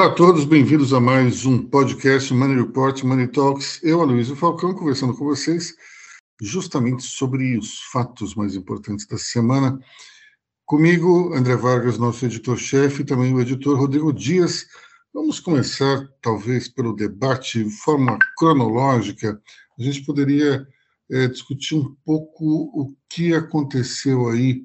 Olá 0.00 0.08
a 0.08 0.14
todos, 0.14 0.46
bem-vindos 0.46 0.94
a 0.94 0.98
mais 0.98 1.44
um 1.44 1.58
podcast 1.58 2.32
Money 2.32 2.56
Report, 2.56 3.02
Money 3.02 3.28
Talks. 3.28 3.80
Eu, 3.82 4.00
Aloysio 4.00 4.34
Falcão, 4.34 4.72
conversando 4.72 5.14
com 5.14 5.26
vocês 5.26 5.74
justamente 6.40 7.02
sobre 7.02 7.58
os 7.58 7.80
fatos 7.92 8.34
mais 8.34 8.54
importantes 8.54 9.06
da 9.06 9.18
semana. 9.18 9.78
Comigo, 10.64 11.34
André 11.34 11.54
Vargas, 11.54 11.98
nosso 11.98 12.24
editor-chefe, 12.24 13.02
e 13.02 13.04
também 13.04 13.34
o 13.34 13.42
editor 13.42 13.78
Rodrigo 13.78 14.10
Dias. 14.10 14.64
Vamos 15.12 15.38
começar, 15.38 16.08
talvez, 16.22 16.66
pelo 16.66 16.96
debate 16.96 17.62
de 17.62 17.70
forma 17.70 18.18
cronológica. 18.38 19.38
A 19.78 19.82
gente 19.82 20.02
poderia 20.06 20.66
é, 21.10 21.28
discutir 21.28 21.74
um 21.74 21.94
pouco 22.06 22.70
o 22.72 22.96
que 23.06 23.34
aconteceu 23.34 24.30
aí 24.30 24.62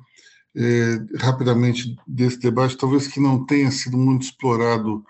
é, 0.55 1.17
rapidamente 1.17 1.93
desse 2.07 2.39
debate, 2.39 2.77
talvez 2.77 3.05
que 3.05 3.19
não 3.19 3.45
tenha 3.45 3.69
sido 3.69 3.97
muito 3.97 4.21
explorado 4.23 5.03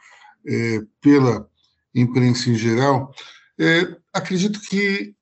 é, 0.47 0.81
pela 1.01 1.49
imprensa 1.93 2.49
em 2.49 2.55
geral. 2.55 3.13
É, 3.59 3.95
acredito 4.13 4.59
que, 4.61 5.15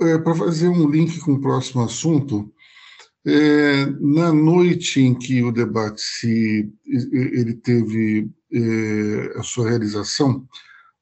é, 0.00 0.18
para 0.18 0.34
fazer 0.34 0.68
um 0.68 0.88
link 0.88 1.18
com 1.20 1.32
o 1.32 1.40
próximo 1.40 1.82
assunto, 1.82 2.52
é, 3.26 3.86
na 4.00 4.32
noite 4.32 5.00
em 5.00 5.14
que 5.14 5.42
o 5.42 5.50
debate 5.50 6.00
se, 6.00 6.70
ele 6.84 7.54
teve 7.54 8.30
é, 8.52 9.38
a 9.38 9.42
sua 9.42 9.68
realização, 9.70 10.46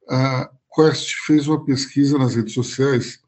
a 0.09 0.51
Quest 0.75 1.15
fez 1.27 1.49
uma 1.49 1.65
pesquisa 1.65 2.17
nas 2.17 2.35
redes 2.35 2.55
sociais 2.55 3.21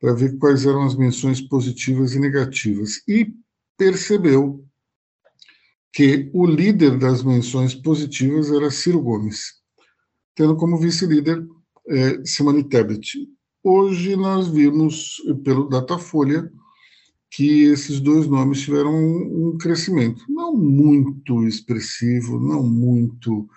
para 0.00 0.12
ver 0.12 0.36
quais 0.38 0.66
eram 0.66 0.82
as 0.82 0.96
menções 0.96 1.40
positivas 1.40 2.14
e 2.14 2.18
negativas 2.18 3.02
e 3.06 3.32
percebeu 3.78 4.64
que 5.92 6.30
o 6.32 6.46
líder 6.46 6.98
das 6.98 7.22
menções 7.22 7.74
positivas 7.74 8.50
era 8.50 8.70
Ciro 8.70 9.00
Gomes, 9.00 9.61
tendo 10.34 10.56
como 10.56 10.78
vice-líder 10.78 11.46
é, 11.88 12.24
Simone 12.24 12.64
Tebet. 12.64 13.28
Hoje 13.62 14.16
nós 14.16 14.48
vimos 14.48 15.16
pelo 15.44 15.68
Datafolha 15.68 16.50
que 17.30 17.64
esses 17.64 17.98
dois 17.98 18.26
nomes 18.26 18.60
tiveram 18.60 18.94
um, 18.94 19.56
crescimento, 19.56 20.24
não 20.28 20.54
muito 20.54 21.46
expressivo, 21.46 22.38
não 22.38 22.62
muito 22.62 23.48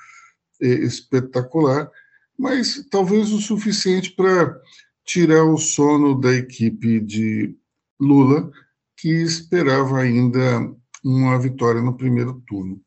é, 0.62 0.68
espetacular, 0.68 1.92
mas 2.40 2.86
talvez 2.90 3.34
o 3.34 3.42
suficiente 3.42 4.12
para 4.12 4.58
tirar 5.06 5.44
o 5.44 5.58
sono 5.58 6.20
da 6.20 6.34
equipe 6.34 7.02
de 7.02 7.54
Lula, 8.00 8.50
que 8.98 9.10
esperava 9.10 10.00
ainda 10.00 10.74
uma 11.04 11.38
vitória 11.38 11.82
no 11.82 11.98
primeiro 11.98 12.42
turno. 12.48 12.82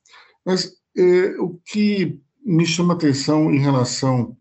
Mas 0.45 0.73
é, 0.97 1.39
o 1.39 1.61
que 1.67 2.19
me 2.49 2.65
chama 2.65 2.95
atenção 2.95 3.53
em 3.53 3.59
relação 3.59 4.37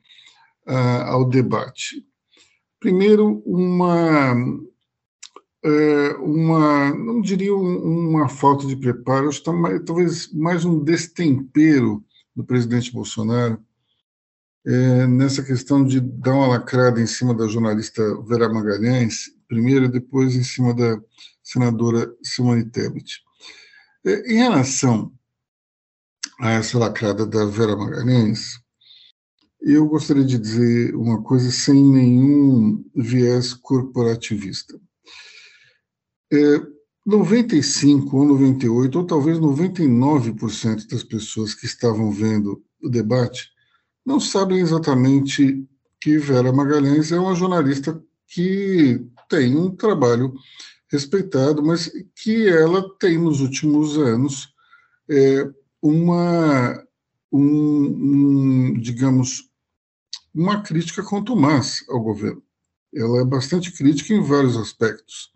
ah, 0.66 1.10
ao 1.10 1.26
debate? 1.26 2.06
Primeiro, 2.80 3.42
uma, 3.46 4.36
é, 5.64 6.10
uma 6.20 6.94
não 6.94 7.20
diria 7.22 7.54
uma 7.56 8.30
falta 8.30 8.66
de 8.66 8.76
preparo, 8.76 9.28
acho 9.28 9.40
que 9.40 9.46
tá 9.46 9.52
talvez 9.86 10.32
mais 10.32 10.64
um 10.64 10.84
destempero 10.84 12.04
do 12.36 12.44
presidente 12.44 12.94
Bolsonaro 12.94 13.60
é, 14.66 15.08
nessa 15.08 15.44
questão 15.44 15.84
de 15.84 16.00
dar 16.00 16.34
uma 16.34 16.48
lacrada 16.48 17.02
em 17.02 17.08
cima 17.08 17.34
da 17.34 17.48
jornalista 17.48 18.02
Vera 18.24 18.48
Magalhães, 18.48 19.32
primeiro 19.48 19.86
e 19.86 19.92
depois 19.92 20.36
em 20.36 20.44
cima 20.44 20.74
da 20.74 21.02
senadora 21.42 22.14
Simone 22.22 22.66
Tebet. 22.66 23.22
É, 24.06 24.34
em 24.34 24.38
relação 24.38 25.12
a 26.40 26.52
essa 26.52 26.78
lacrada 26.78 27.26
da 27.26 27.46
Vera 27.46 27.76
Magalhães, 27.76 28.60
eu 29.62 29.88
gostaria 29.88 30.24
de 30.24 30.38
dizer 30.38 30.96
uma 30.96 31.22
coisa 31.22 31.52
sem 31.52 31.84
nenhum 31.84 32.86
viés 32.96 33.54
corporativista. 33.54 34.80
É, 36.32 36.62
95 37.06 38.18
ou 38.18 38.26
98, 38.26 39.00
ou 39.00 39.06
talvez 39.06 39.40
99% 39.40 40.88
das 40.90 41.04
pessoas 41.04 41.54
que 41.54 41.66
estavam 41.66 42.12
vendo 42.12 42.62
o 42.82 42.90
debate 42.90 43.50
não 44.06 44.20
sabem 44.20 44.60
exatamente 44.60 45.68
que 46.00 46.18
Vera 46.18 46.54
Magalhães 46.54 47.12
é 47.12 47.20
uma 47.20 47.36
jornalista 47.36 48.02
que 48.28 49.06
tem 49.30 49.56
um 49.56 49.76
trabalho 49.76 50.34
respeitado, 50.90 51.64
mas 51.64 51.92
que 52.16 52.48
ela 52.48 52.88
tem 52.98 53.18
nos 53.18 53.42
últimos 53.42 53.98
anos 53.98 54.50
é, 55.10 55.50
uma, 55.88 56.84
um, 57.32 57.40
um, 57.40 58.74
digamos, 58.80 59.50
uma 60.34 60.62
crítica 60.62 61.04
contumaz 61.04 61.84
ao 61.90 62.02
governo. 62.02 62.44
Ela 62.94 63.22
é 63.22 63.26
bastante 63.26 63.72
crítica 63.72 64.14
em 64.14 64.22
vários 64.22 64.58
aspectos, 64.58 65.32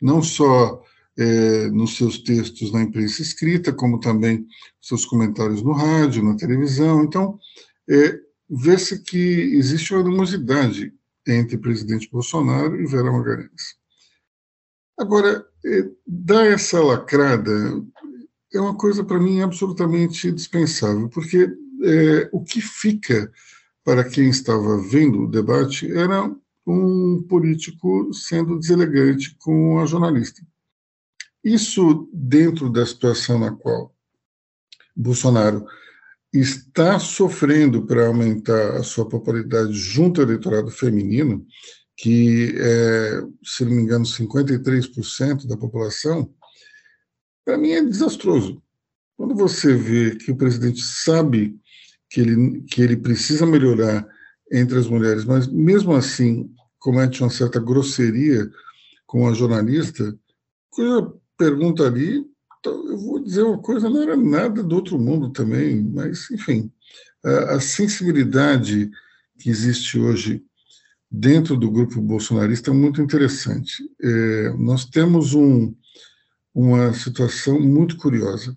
não 0.00 0.22
só 0.22 0.82
é, 1.16 1.68
nos 1.68 1.96
seus 1.96 2.18
textos 2.18 2.72
na 2.72 2.82
imprensa 2.82 3.22
escrita, 3.22 3.72
como 3.72 4.00
também 4.00 4.46
seus 4.80 5.04
comentários 5.04 5.62
no 5.62 5.72
rádio, 5.72 6.22
na 6.22 6.36
televisão. 6.36 7.04
Então, 7.04 7.38
é, 7.88 8.18
vê-se 8.48 9.02
que 9.02 9.16
existe 9.16 9.92
uma 9.94 10.02
animosidade 10.02 10.92
entre 11.26 11.58
presidente 11.58 12.10
Bolsonaro 12.10 12.80
e 12.80 12.86
Vera 12.86 13.12
Magalhães. 13.12 13.76
Agora, 14.98 15.46
é, 15.64 15.88
dar 16.06 16.46
essa 16.46 16.80
lacrada 16.82 17.52
é 18.54 18.60
uma 18.60 18.74
coisa, 18.74 19.04
para 19.04 19.18
mim, 19.18 19.40
absolutamente 19.40 20.30
dispensável, 20.30 21.08
porque 21.08 21.50
é, 21.84 22.28
o 22.32 22.42
que 22.42 22.60
fica 22.60 23.30
para 23.84 24.04
quem 24.04 24.28
estava 24.28 24.78
vendo 24.78 25.22
o 25.22 25.30
debate 25.30 25.90
era 25.90 26.30
um 26.66 27.22
político 27.22 28.12
sendo 28.14 28.58
deselegante 28.58 29.36
com 29.40 29.80
a 29.80 29.86
jornalista. 29.86 30.42
Isso 31.42 32.08
dentro 32.12 32.70
da 32.70 32.86
situação 32.86 33.38
na 33.38 33.50
qual 33.50 33.92
Bolsonaro 34.94 35.66
está 36.32 36.98
sofrendo 36.98 37.84
para 37.84 38.06
aumentar 38.06 38.76
a 38.76 38.82
sua 38.82 39.08
popularidade 39.08 39.72
junto 39.72 40.20
ao 40.20 40.26
eleitorado 40.26 40.70
feminino, 40.70 41.44
que 41.96 42.54
é, 42.56 43.22
se 43.44 43.64
não 43.64 43.72
me 43.72 43.82
engano, 43.82 44.04
53% 44.04 45.46
da 45.46 45.56
população, 45.56 46.32
para 47.44 47.58
mim 47.58 47.70
é 47.72 47.84
desastroso. 47.84 48.62
Quando 49.16 49.34
você 49.34 49.74
vê 49.74 50.16
que 50.16 50.30
o 50.30 50.36
presidente 50.36 50.82
sabe 50.82 51.56
que 52.10 52.20
ele, 52.20 52.62
que 52.62 52.82
ele 52.82 52.96
precisa 52.96 53.46
melhorar 53.46 54.06
entre 54.50 54.78
as 54.78 54.86
mulheres, 54.86 55.24
mas 55.24 55.46
mesmo 55.46 55.94
assim 55.94 56.50
comete 56.78 57.22
uma 57.22 57.30
certa 57.30 57.60
grosseria 57.60 58.50
com 59.06 59.28
a 59.28 59.32
jornalista, 59.32 60.16
coisa 60.70 61.12
pergunta 61.36 61.86
ali, 61.86 62.24
então, 62.62 62.86
eu 62.86 62.96
vou 62.96 63.18
dizer 63.18 63.42
uma 63.42 63.58
coisa, 63.58 63.90
não 63.90 64.02
era 64.02 64.16
nada 64.16 64.62
do 64.62 64.76
outro 64.76 64.96
mundo 64.96 65.30
também, 65.30 65.82
mas, 65.82 66.30
enfim, 66.30 66.70
a, 67.24 67.56
a 67.56 67.60
sensibilidade 67.60 68.88
que 69.36 69.50
existe 69.50 69.98
hoje 69.98 70.44
dentro 71.10 71.56
do 71.56 71.68
grupo 71.68 72.00
bolsonarista 72.00 72.70
é 72.70 72.72
muito 72.72 73.02
interessante. 73.02 73.82
É, 74.00 74.50
nós 74.56 74.84
temos 74.84 75.34
um, 75.34 75.74
uma 76.54 76.92
situação 76.92 77.60
muito 77.60 77.96
curiosa. 77.96 78.56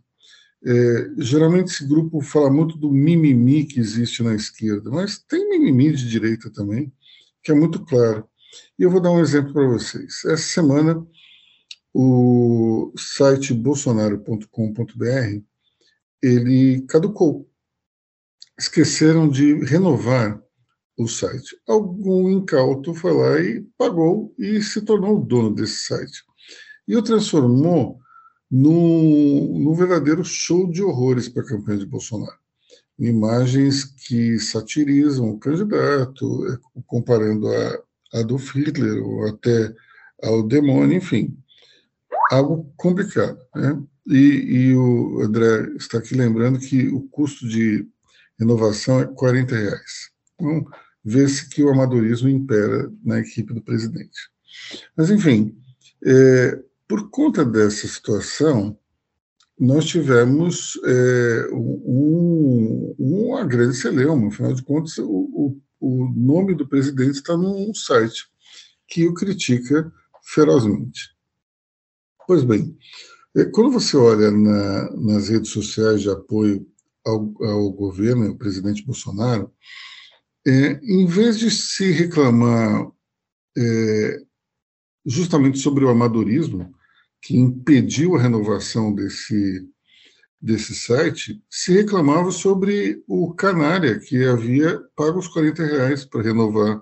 É, 0.66 1.09
geralmente 1.17 1.72
esse 1.72 1.88
grupo 1.88 2.22
fala 2.22 2.50
muito 2.50 2.78
do 2.78 2.91
mimimi 2.91 3.66
que 3.66 3.79
existe 3.79 4.23
na 4.23 4.33
esquerda, 4.33 4.89
mas 4.89 5.19
tem 5.19 5.47
mimimi 5.50 5.94
de 5.94 6.09
direita 6.09 6.51
também, 6.51 6.91
que 7.44 7.51
é 7.51 7.56
muito 7.56 7.85
claro. 7.85 8.28
E 8.78 8.83
eu 8.83 8.89
vou 8.89 9.01
dar 9.01 9.11
um 9.11 9.19
exemplo 9.19 9.53
para 9.53 9.67
vocês. 9.67 10.25
Essa 10.25 10.38
semana, 10.38 11.06
o 11.94 12.92
site 12.97 13.53
bolsonaro.com.br 13.53 15.41
ele 16.21 16.81
caducou. 16.88 17.48
Esqueceram 18.57 19.30
de 19.30 19.63
renovar 19.65 20.41
o 20.98 21.07
site. 21.07 21.56
Algum 21.68 22.30
incauto 22.30 22.94
foi 22.94 23.13
lá 23.13 23.39
e 23.39 23.62
pagou 23.77 24.33
e 24.38 24.62
se 24.62 24.81
tornou 24.81 25.18
o 25.18 25.24
dono 25.24 25.53
desse 25.53 25.86
site. 25.86 26.24
E 26.88 26.96
o 26.96 27.02
transformou 27.02 28.00
num, 28.50 29.60
num 29.60 29.74
verdadeiro 29.74 30.24
show 30.24 30.70
de 30.70 30.82
horrores 30.82 31.28
para 31.28 31.44
a 31.44 31.48
campanha 31.48 31.80
de 31.80 31.86
Bolsonaro. 31.86 32.38
Imagens 32.98 33.84
que 33.84 34.40
satirizam 34.40 35.32
o 35.32 35.40
candidato, 35.40 36.48
é, 36.48 36.58
comparando 36.86 37.48
a 37.50 38.20
Adolf 38.20 38.56
Hitler 38.56 39.04
ou 39.04 39.28
até 39.28 39.74
ao 40.24 40.44
demônio, 40.44 40.98
enfim. 40.98 41.38
Algo 42.32 42.72
complicado. 42.78 43.38
Né? 43.54 43.84
E, 44.08 44.18
e 44.18 44.76
o 44.76 45.22
André 45.22 45.74
está 45.76 45.98
aqui 45.98 46.16
lembrando 46.16 46.60
que 46.60 46.88
o 46.88 47.02
custo 47.10 47.48
de 47.48 47.88
renovação 48.40 49.02
é 49.02 49.06
40 49.06 49.56
reais. 49.56 50.12
Então, 50.36 50.66
vê-se 51.04 51.50
que 51.50 51.64
o 51.64 51.70
amadorismo 51.70 52.30
impera 52.30 52.92
na 53.04 53.20
equipe 53.20 53.54
do 53.54 53.62
presidente. 53.62 54.30
Mas, 54.96 55.10
enfim, 55.10 55.58
é, 56.06 56.64
por 56.88 57.10
conta 57.10 57.44
dessa 57.44 57.88
situação, 57.88 58.78
nós 59.58 59.86
tivemos 59.86 60.80
é, 60.84 61.48
um, 61.52 62.96
uma 63.00 63.46
grande 63.46 63.76
celeuma. 63.76 64.28
Afinal 64.28 64.54
de 64.54 64.64
contas, 64.64 64.98
o, 64.98 65.06
o, 65.08 65.62
o 65.80 66.10
nome 66.10 66.54
do 66.56 66.68
presidente 66.68 67.16
está 67.16 67.38
num 67.38 67.74
site 67.74 68.28
que 68.88 69.08
o 69.08 69.14
critica 69.14 69.92
ferozmente. 70.24 71.16
Pois 72.28 72.44
bem, 72.44 72.78
é, 73.36 73.46
quando 73.46 73.72
você 73.72 73.96
olha 73.96 74.30
na, 74.32 74.92
nas 74.96 75.30
redes 75.30 75.52
sociais 75.52 76.02
de 76.02 76.10
apoio 76.10 76.68
ao, 77.06 77.34
ao 77.44 77.72
governo, 77.72 78.28
ao 78.28 78.36
presidente 78.36 78.86
Bolsonaro, 78.86 79.52
é, 80.46 80.80
em 80.84 81.06
vez 81.06 81.40
de 81.40 81.50
se 81.50 81.92
reclamar 81.92 82.88
é, 83.58 84.22
justamente 85.06 85.60
sobre 85.60 85.86
o 85.86 85.90
amadorismo, 85.90 86.75
que 87.25 87.36
impediu 87.36 88.16
a 88.16 88.22
renovação 88.22 88.94
desse, 88.94 89.68
desse 90.39 90.75
site, 90.75 91.42
se 91.50 91.74
reclamava 91.74 92.30
sobre 92.30 93.04
o 93.07 93.33
Canária, 93.33 94.00
que 94.00 94.24
havia 94.24 94.80
pago 94.95 95.18
os 95.18 95.27
40 95.27 95.66
reais 95.66 96.06
para 96.06 96.22
renovar, 96.22 96.80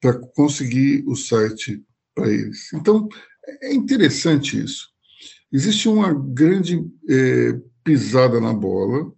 para 0.00 0.16
conseguir 0.36 1.02
o 1.08 1.16
site 1.16 1.84
para 2.14 2.30
eles. 2.30 2.72
Então, 2.72 3.08
é 3.62 3.74
interessante 3.74 4.62
isso. 4.62 4.90
Existe 5.52 5.88
uma 5.88 6.14
grande 6.14 6.88
é, 7.10 7.60
pisada 7.82 8.40
na 8.40 8.52
bola 8.52 9.12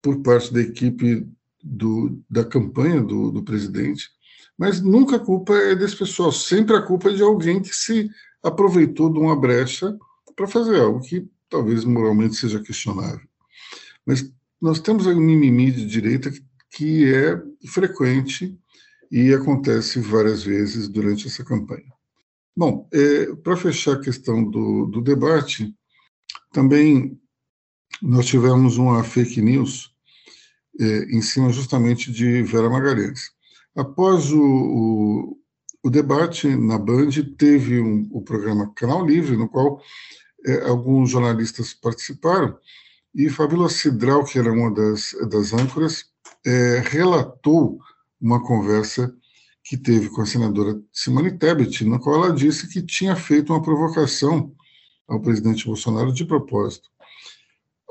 por 0.00 0.22
parte 0.22 0.50
da 0.50 0.62
equipe 0.62 1.28
do, 1.62 2.24
da 2.28 2.42
campanha 2.42 3.02
do, 3.02 3.30
do 3.30 3.42
presidente, 3.42 4.08
mas 4.56 4.80
nunca 4.80 5.16
a 5.16 5.20
culpa 5.20 5.54
é 5.54 5.74
desse 5.74 5.96
pessoal, 5.96 6.32
sempre 6.32 6.74
a 6.74 6.80
culpa 6.80 7.10
é 7.10 7.14
de 7.14 7.22
alguém 7.22 7.60
que 7.60 7.74
se 7.74 8.08
aproveitou 8.44 9.10
de 9.10 9.18
uma 9.18 9.34
brecha 9.34 9.96
para 10.36 10.46
fazer 10.46 10.78
algo 10.78 11.00
que 11.00 11.26
talvez 11.48 11.84
moralmente 11.84 12.36
seja 12.36 12.62
questionável. 12.62 13.26
Mas 14.04 14.30
nós 14.60 14.78
temos 14.80 15.06
aí 15.06 15.14
um 15.14 15.20
mimimi 15.20 15.72
de 15.72 15.86
direita 15.86 16.30
que 16.70 17.12
é 17.12 17.40
frequente 17.66 18.56
e 19.10 19.32
acontece 19.32 19.98
várias 20.00 20.42
vezes 20.42 20.88
durante 20.88 21.26
essa 21.26 21.44
campanha. 21.44 21.92
Bom, 22.56 22.88
é, 22.92 23.34
para 23.36 23.56
fechar 23.56 23.94
a 23.94 24.00
questão 24.00 24.44
do, 24.44 24.86
do 24.86 25.00
debate, 25.00 25.74
também 26.52 27.18
nós 28.02 28.26
tivemos 28.26 28.76
uma 28.76 29.02
fake 29.02 29.40
news 29.40 29.92
é, 30.78 31.04
em 31.04 31.22
cima 31.22 31.50
justamente 31.50 32.12
de 32.12 32.42
Vera 32.42 32.68
Magalhães. 32.68 33.30
Após 33.74 34.30
o, 34.30 34.40
o, 34.40 35.38
o 35.84 35.90
debate 35.90 36.48
na 36.56 36.78
Band, 36.78 37.10
teve 37.36 37.78
um, 37.78 38.08
o 38.10 38.22
programa 38.22 38.72
Canal 38.74 39.04
Livre, 39.04 39.36
no 39.36 39.46
qual 39.46 39.82
é, 40.46 40.66
alguns 40.66 41.10
jornalistas 41.10 41.74
participaram, 41.74 42.56
e 43.14 43.28
Fabíola 43.28 43.68
Cidral, 43.68 44.24
que 44.24 44.38
era 44.38 44.50
uma 44.50 44.72
das, 44.72 45.14
das 45.30 45.52
âncoras, 45.52 46.06
é, 46.44 46.82
relatou 46.86 47.78
uma 48.18 48.42
conversa 48.42 49.14
que 49.62 49.76
teve 49.76 50.08
com 50.08 50.22
a 50.22 50.26
senadora 50.26 50.80
Simone 50.90 51.38
Tebet, 51.38 51.84
na 51.84 51.98
qual 51.98 52.24
ela 52.24 52.34
disse 52.34 52.66
que 52.66 52.80
tinha 52.80 53.14
feito 53.14 53.52
uma 53.52 53.62
provocação 53.62 54.54
ao 55.06 55.20
presidente 55.20 55.66
Bolsonaro 55.66 56.14
de 56.14 56.24
propósito. 56.24 56.88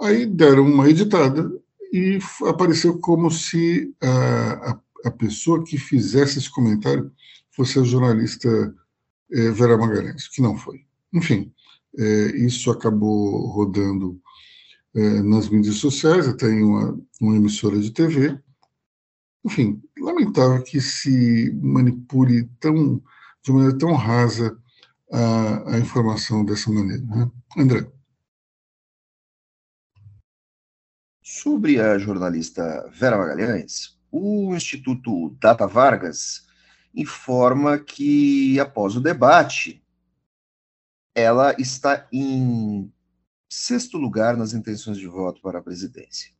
Aí 0.01 0.25
deram 0.25 0.66
uma 0.66 0.90
editada 0.90 1.48
e 1.92 2.18
apareceu 2.48 2.98
como 2.98 3.30
se 3.30 3.94
a, 4.01 4.72
a, 4.72 4.80
a 5.06 5.12
pessoa 5.12 5.63
que 5.63 5.78
fizesse 5.78 6.40
esse 6.40 6.50
comentário 6.50 7.12
fosse 7.56 7.80
a 7.80 7.84
jornalista 7.84 8.50
é, 9.32 9.52
Vera 9.52 9.78
Magalhães, 9.78 10.28
que 10.28 10.42
não 10.42 10.58
foi. 10.58 10.86
Enfim, 11.14 11.54
é, 11.98 12.04
isso 12.36 12.72
acabou 12.72 13.48
rodando 13.48 14.20
é, 14.96 15.22
nas 15.22 15.50
mídias 15.50 15.76
sociais, 15.76 16.28
até 16.28 16.48
em 16.48 16.64
uma, 16.64 17.00
uma 17.22 17.36
emissora 17.36 17.80
de 17.80 17.92
TV. 17.92 18.40
Enfim, 19.46 19.82
lamentável 20.00 20.64
que 20.64 20.80
se 20.80 21.52
manipule 21.62 22.50
tão, 22.60 23.02
de 23.44 23.52
maneira 23.52 23.78
tão 23.78 23.94
rasa 23.94 24.58
a, 25.12 25.76
a 25.76 25.80
informação 25.80 26.46
dessa 26.46 26.72
maneira. 26.72 27.04
Né? 27.04 27.32
André. 27.58 27.92
Sobre 31.22 31.80
a 31.80 31.98
jornalista 31.98 32.90
Vera 32.94 33.18
Magalhães, 33.18 33.98
o 34.12 34.54
Instituto 34.56 35.36
Data 35.40 35.68
Vargas 35.68 36.46
informa 36.94 37.80
que, 37.80 38.60
após 38.60 38.95
o 38.95 39.01
debate, 39.01 39.84
ela 41.16 41.56
está 41.60 42.07
em 42.12 42.92
sexto 43.50 43.98
lugar 43.98 44.36
nas 44.36 44.54
intenções 44.54 44.98
de 44.98 45.07
voto 45.07 45.42
para 45.42 45.60
a 45.60 45.63
presidência. 45.63 46.31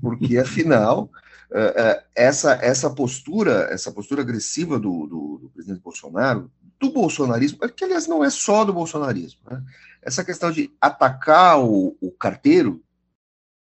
Porque, 0.00 0.38
afinal, 0.38 1.10
eh, 1.52 1.74
eh, 1.76 2.04
essa, 2.14 2.52
essa 2.54 2.90
postura, 2.90 3.68
essa 3.70 3.90
postura 3.92 4.22
agressiva 4.22 4.78
do, 4.78 5.06
do, 5.06 5.38
do 5.42 5.50
presidente 5.50 5.80
Bolsonaro, 5.80 6.50
do 6.80 6.90
bolsonarismo, 6.90 7.58
é 7.62 7.68
que 7.68 7.84
aliás 7.84 8.06
não 8.08 8.24
é 8.24 8.30
só 8.30 8.64
do 8.64 8.72
bolsonarismo, 8.72 9.40
né? 9.48 9.62
essa 10.02 10.24
questão 10.24 10.50
de 10.50 10.72
atacar 10.80 11.60
o, 11.60 11.96
o 12.00 12.10
carteiro, 12.10 12.82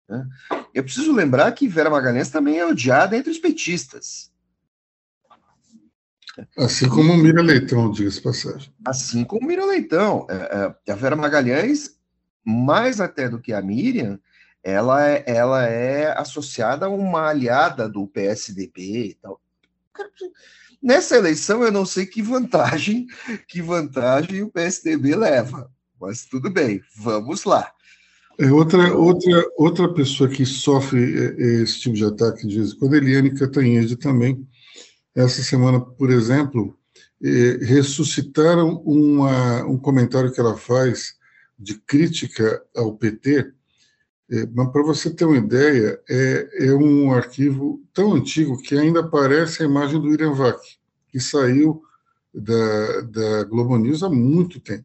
né? 0.09 0.27
eu 0.75 0.83
preciso 0.83 1.13
lembrar 1.13 1.53
que 1.53 1.69
Vera 1.69 1.89
Magalhães 1.89 2.31
também 2.31 2.59
é 2.59 2.67
odiada 2.67 3.17
entre 3.17 3.31
os 3.31 3.39
petistas. 3.39 4.33
Assim 6.57 6.89
como 6.89 7.13
o 7.13 7.17
Mira 7.17 7.43
Leitão, 7.43 7.91
diga-se 7.91 8.21
passagem. 8.21 8.73
Assim 8.85 9.25
como 9.25 9.45
o 9.45 9.47
Mira 9.47 9.65
Leitão. 9.65 10.27
É, 10.29 10.75
é, 10.87 10.93
a 10.93 10.97
Vera 10.97 11.17
Magalhães, 11.17 11.97
mais 12.45 13.01
até 13.01 13.29
do 13.29 13.41
que 13.41 13.53
a 13.53 13.63
Miriam, 13.63 14.19
ela 14.63 15.09
é, 15.09 15.25
ela 15.27 15.65
é 15.65 16.17
associada 16.19 16.87
a 16.87 16.91
uma 16.91 17.29
aliada 17.29 17.89
do 17.89 18.07
PSDB 18.07 19.11
e 19.11 19.15
tal. 19.15 19.41
Nessa 20.83 21.17
eleição, 21.17 21.63
eu 21.63 21.73
não 21.73 21.87
sei 21.87 22.07
que 22.07 22.21
vantagem, 22.21 23.07
que 23.49 23.63
vantagem 23.63 24.43
o 24.43 24.51
PSDB 24.51 25.17
leva. 25.17 25.71
Mas 26.01 26.27
tudo 26.27 26.51
bem, 26.51 26.83
vamos 26.97 27.45
lá. 27.45 27.73
É 28.39 28.51
outra, 28.53 28.95
outra, 28.95 29.51
outra 29.57 29.95
pessoa 29.95 30.29
que 30.29 30.45
sofre 30.45 31.01
é, 31.01 31.63
esse 31.63 31.81
tipo 31.81 31.95
de 31.95 32.05
ataque, 32.05 32.47
diz, 32.47 32.75
quando 32.75 32.95
Eliane 32.95 33.35
Catanhede 33.35 33.97
também, 33.97 34.47
essa 35.17 35.43
semana, 35.43 35.81
por 35.81 36.11
exemplo, 36.11 36.79
eh, 37.23 37.59
ressuscitaram 37.63 38.83
uma, 38.85 39.65
um 39.65 39.79
comentário 39.79 40.31
que 40.31 40.39
ela 40.39 40.57
faz 40.57 41.17
de 41.59 41.75
crítica 41.81 42.63
ao 42.77 42.95
PT, 42.95 43.51
eh, 44.31 44.47
mas 44.53 44.71
para 44.71 44.83
você 44.83 45.09
ter 45.09 45.25
uma 45.25 45.39
ideia, 45.39 45.99
é, 46.09 46.67
é, 46.67 46.75
um 46.75 47.13
arquivo 47.15 47.83
tão 47.95 48.13
antigo 48.13 48.61
que 48.61 48.77
ainda 48.77 49.01
aparece 49.01 49.63
a 49.63 49.67
imagem 49.67 49.99
do 49.99 50.09
William 50.09 50.35
Vac, 50.35 50.61
que 51.09 51.19
saiu 51.19 51.83
da, 52.35 53.01
da 53.03 53.45
Globo 53.45 53.79
News 53.79 54.03
há 54.03 54.11
muito 54.11 54.61
tempo. 54.61 54.85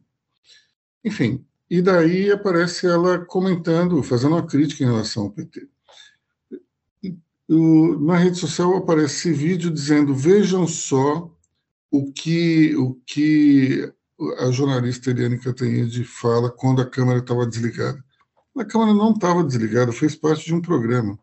Enfim, 1.04 1.44
e 1.68 1.82
daí 1.82 2.30
aparece 2.30 2.86
ela 2.86 3.18
comentando, 3.18 4.02
fazendo 4.02 4.36
uma 4.36 4.46
crítica 4.46 4.82
em 4.82 4.86
relação 4.86 5.24
ao 5.24 5.30
PT 5.30 5.71
na 8.00 8.16
rede 8.16 8.38
social 8.38 8.76
aparece 8.76 9.28
esse 9.28 9.32
vídeo 9.32 9.70
dizendo: 9.70 10.14
vejam 10.14 10.66
só 10.66 11.30
o 11.90 12.10
que, 12.12 12.74
o 12.76 12.94
que 13.06 13.92
a 14.38 14.50
jornalista 14.50 15.10
Eliane 15.10 15.38
Catanhede 15.38 16.04
fala 16.04 16.50
quando 16.50 16.80
a 16.80 16.88
câmera 16.88 17.18
estava 17.18 17.46
desligada. 17.46 18.02
A 18.56 18.64
câmera 18.64 18.94
não 18.94 19.12
estava 19.12 19.44
desligada, 19.44 19.92
fez 19.92 20.14
parte 20.14 20.44
de 20.46 20.54
um 20.54 20.60
programa. 20.60 21.18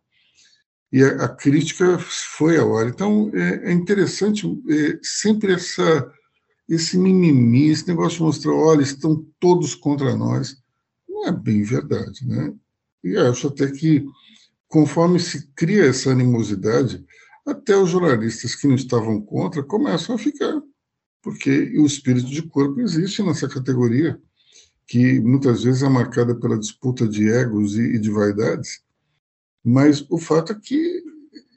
E 0.92 1.04
a, 1.04 1.26
a 1.26 1.30
crítica 1.30 1.98
foi 2.00 2.58
a 2.58 2.66
hora. 2.66 2.90
Então, 2.90 3.32
é, 3.34 3.70
é 3.70 3.72
interessante 3.72 4.46
é, 4.70 5.00
sempre 5.02 5.54
essa, 5.54 6.12
esse 6.68 6.98
mimimi, 6.98 7.70
esse 7.70 7.88
negócio 7.88 8.18
de 8.18 8.24
mostrar: 8.24 8.54
olha, 8.54 8.82
estão 8.82 9.26
todos 9.40 9.74
contra 9.76 10.16
nós. 10.16 10.58
Não 11.08 11.28
é 11.28 11.32
bem 11.32 11.64
verdade, 11.64 12.28
né? 12.28 12.54
E 13.04 13.16
acho 13.18 13.48
até 13.48 13.72
que 13.72 14.06
conforme 14.70 15.20
se 15.20 15.48
cria 15.56 15.86
essa 15.86 16.12
animosidade, 16.12 17.04
até 17.46 17.76
os 17.76 17.90
jornalistas 17.90 18.56
que 18.56 18.68
não 18.68 18.76
estavam 18.76 19.20
contra 19.20 19.64
começam 19.64 20.16
a 20.16 20.18
ficar, 20.18 20.62
porque 21.22 21.74
o 21.80 21.86
espírito 21.86 22.30
de 22.30 22.44
corpo 22.44 22.80
existe 22.80 23.24
nessa 23.24 23.50
categoria, 23.50 24.22
que 24.88 25.20
muitas 25.20 25.64
vezes 25.64 25.84
é 25.84 25.90
marcada 25.90 26.36
pela 26.36 26.58
disputa 26.58 27.08
de 27.08 27.28
egos 27.28 27.78
e, 27.78 28.00
de 28.00 28.10
vaidades, 28.10 28.82
mas 29.64 30.06
o 30.10 30.18
fato 30.18 30.54
é 30.54 30.56
que 30.56 31.04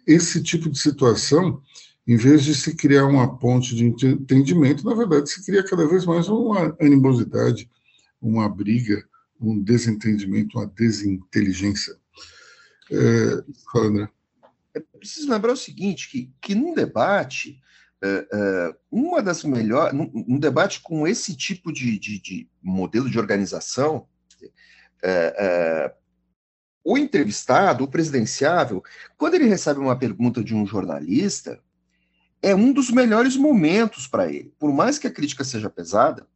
esse 0.06 0.42
tipo 0.42 0.68
de 0.68 0.78
situação, 0.78 1.62
em 2.06 2.16
vez 2.16 2.42
de 2.42 2.54
se 2.54 2.74
criar 2.74 3.06
uma 3.06 3.38
ponte 3.38 3.76
de 3.76 3.84
entendimento, 3.84 4.84
na 4.84 4.94
verdade 4.94 5.30
se 5.30 5.44
cria 5.44 5.62
cada 5.62 5.86
vez 5.86 6.04
mais 6.04 6.28
uma 6.28 6.76
animosidade, 6.80 7.70
uma 8.20 8.48
briga, 8.48 9.04
um 9.40 9.62
desentendimento, 9.62 10.58
uma 10.58 10.66
desinteligência. 10.66 12.01
É, 12.92 13.78
André. 13.78 14.08
É 14.74 14.80
preciso 14.80 15.30
lembrar 15.30 15.52
o 15.52 15.56
seguinte, 15.56 16.10
que, 16.10 16.32
que 16.40 16.54
num 16.54 16.74
debate, 16.74 17.60
é, 18.02 18.28
é, 18.32 18.76
uma 18.90 19.22
das 19.22 19.44
melhores, 19.44 19.94
num, 19.94 20.10
num, 20.26 20.38
debate 20.38 20.80
com 20.80 21.06
esse 21.06 21.36
tipo 21.36 21.72
de, 21.72 21.98
de, 21.98 22.18
de, 22.18 22.48
modelo 22.62 23.10
de 23.10 23.18
organização, 23.18 24.06
é, 25.02 25.34
é, 25.38 25.94
o 26.84 26.96
entrevistado, 26.96 27.84
o 27.84 27.88
presidenciável, 27.88 28.82
quando 29.16 29.34
ele 29.34 29.46
recebe 29.46 29.78
uma 29.78 29.98
pergunta 29.98 30.42
de 30.42 30.54
um 30.54 30.66
jornalista, 30.66 31.60
é 32.40 32.54
um 32.54 32.72
dos 32.72 32.90
melhores 32.90 33.36
momentos 33.36 34.06
para 34.06 34.28
ele. 34.28 34.52
Por 34.58 34.72
mais 34.72 34.98
que 34.98 35.06
a 35.06 35.12
crítica 35.12 35.44
seja 35.44 35.70
pesada, 35.70 36.26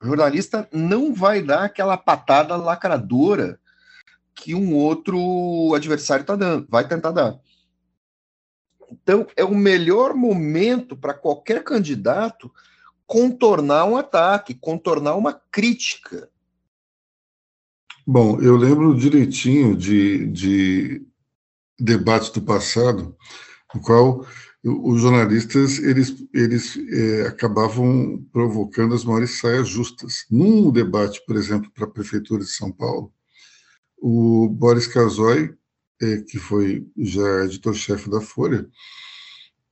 o 0.00 0.06
jornalista 0.06 0.68
não 0.72 1.14
vai 1.14 1.42
dar 1.42 1.64
aquela 1.64 1.96
patada 1.96 2.54
lacradora 2.56 3.58
que 4.36 4.54
um 4.54 4.76
outro 4.76 5.74
adversário 5.74 6.20
está 6.20 6.36
dando, 6.36 6.66
vai 6.68 6.86
tentar 6.86 7.10
dar. 7.10 7.40
Então, 8.92 9.26
é 9.34 9.42
o 9.42 9.54
melhor 9.54 10.14
momento 10.14 10.96
para 10.96 11.14
qualquer 11.14 11.64
candidato 11.64 12.52
contornar 13.06 13.86
um 13.86 13.96
ataque, 13.96 14.54
contornar 14.54 15.16
uma 15.16 15.32
crítica. 15.32 16.28
Bom, 18.06 18.40
eu 18.40 18.56
lembro 18.56 18.96
direitinho 18.96 19.76
de, 19.76 20.26
de 20.26 21.06
debates 21.78 22.30
do 22.30 22.42
passado, 22.42 23.16
no 23.74 23.80
qual 23.80 24.24
os 24.62 25.00
jornalistas 25.00 25.78
eles, 25.78 26.24
eles 26.32 26.76
é, 26.76 27.26
acabavam 27.28 28.24
provocando 28.32 28.94
as 28.94 29.04
maiores 29.04 29.38
saias 29.38 29.68
justas. 29.68 30.24
Num 30.30 30.70
debate, 30.70 31.22
por 31.26 31.36
exemplo, 31.36 31.70
para 31.72 31.84
a 31.84 31.90
Prefeitura 31.90 32.42
de 32.42 32.50
São 32.50 32.70
Paulo, 32.70 33.12
o 34.08 34.48
Boris 34.48 34.86
Casoy, 34.86 35.52
é, 36.00 36.18
que 36.18 36.38
foi 36.38 36.86
já 36.96 37.44
editor-chefe 37.44 38.08
da 38.08 38.20
Folha, 38.20 38.64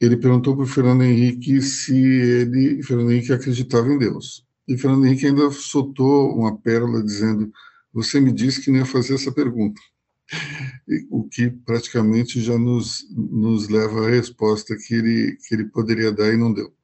ele 0.01 0.17
perguntou 0.17 0.57
para 0.57 0.65
o 0.65 0.67
Fernando 0.67 1.05
Henrique 1.05 1.63
se 1.63 1.97
ele, 1.97 2.83
Fernando 2.83 3.13
Henrique 3.13 3.33
acreditava 3.33 3.87
em 3.93 3.97
Deus. 3.97 4.45
E 4.67 4.77
Fernando 4.77 5.07
Henrique 5.07 5.27
ainda 5.27 5.49
soltou 5.53 6.35
uma 6.37 6.59
pérola 6.59 7.01
dizendo 7.01 7.53
você 7.93 8.19
me 8.19 8.33
disse 8.33 8.61
que 8.61 8.73
não 8.73 8.79
ia 8.79 8.85
fazer 8.85 9.15
essa 9.15 9.31
pergunta, 9.31 9.81
o 11.11 11.29
que 11.29 11.49
praticamente 11.49 12.41
já 12.41 12.59
nos, 12.59 13.07
nos 13.15 13.69
leva 13.69 14.05
à 14.05 14.11
resposta 14.11 14.77
que 14.77 14.95
ele, 14.95 15.39
que 15.47 15.55
ele 15.55 15.67
poderia 15.67 16.11
dar 16.11 16.35
e 16.35 16.37
não 16.37 16.53
deu. 16.53 16.75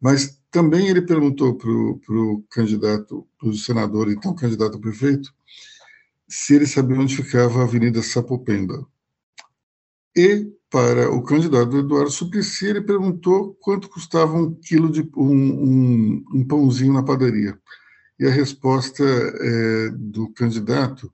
Mas 0.00 0.40
também 0.50 0.88
ele 0.88 1.02
perguntou 1.02 1.54
para 1.54 1.70
o 1.70 2.44
candidato, 2.50 3.24
para 3.38 3.48
o 3.50 3.54
senador, 3.54 4.10
então 4.10 4.34
candidato 4.34 4.78
a 4.78 4.80
prefeito, 4.80 5.32
se 6.28 6.54
ele 6.54 6.66
sabia 6.66 6.98
onde 6.98 7.16
ficava 7.16 7.60
a 7.60 7.62
Avenida 7.64 8.02
Sapopemba. 8.02 8.86
E 10.14 10.46
para 10.70 11.10
o 11.10 11.22
candidato 11.22 11.78
Eduardo 11.78 12.10
Suplicy, 12.10 12.66
ele 12.66 12.82
perguntou 12.82 13.54
quanto 13.60 13.88
custava 13.88 14.34
um 14.34 14.54
quilo 14.54 14.90
de 14.90 15.08
um, 15.16 15.32
um, 15.32 16.24
um 16.34 16.46
pãozinho 16.46 16.92
na 16.92 17.02
padaria 17.02 17.58
e 18.18 18.26
a 18.26 18.30
resposta 18.30 19.04
é, 19.04 19.90
do 19.90 20.28
candidato 20.32 21.12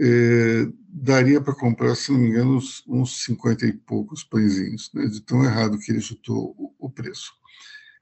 é, 0.00 0.66
daria 0.88 1.40
para 1.40 1.54
comprar, 1.54 1.94
se 1.94 2.10
não 2.10 2.18
me 2.18 2.28
engano, 2.28 2.56
uns, 2.56 2.82
uns 2.86 3.24
50 3.24 3.66
e 3.66 3.72
poucos 3.72 4.24
pãezinhos, 4.24 4.90
né, 4.92 5.06
de 5.06 5.20
tão 5.20 5.44
errado 5.44 5.78
que 5.78 5.92
ele 5.92 6.00
chutou 6.00 6.54
o, 6.58 6.74
o 6.78 6.90
preço. 6.90 7.32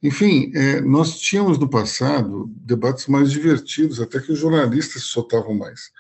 Enfim, 0.02 0.50
é, 0.54 0.80
nós 0.80 1.18
tínhamos 1.18 1.58
no 1.58 1.68
passado 1.68 2.46
debates 2.56 3.08
mais 3.08 3.30
divertidos, 3.30 4.00
até 4.00 4.20
que 4.20 4.32
os 4.32 4.38
jornalistas 4.38 5.02
se 5.02 5.08
soltavam 5.08 5.54
mais. 5.54 5.90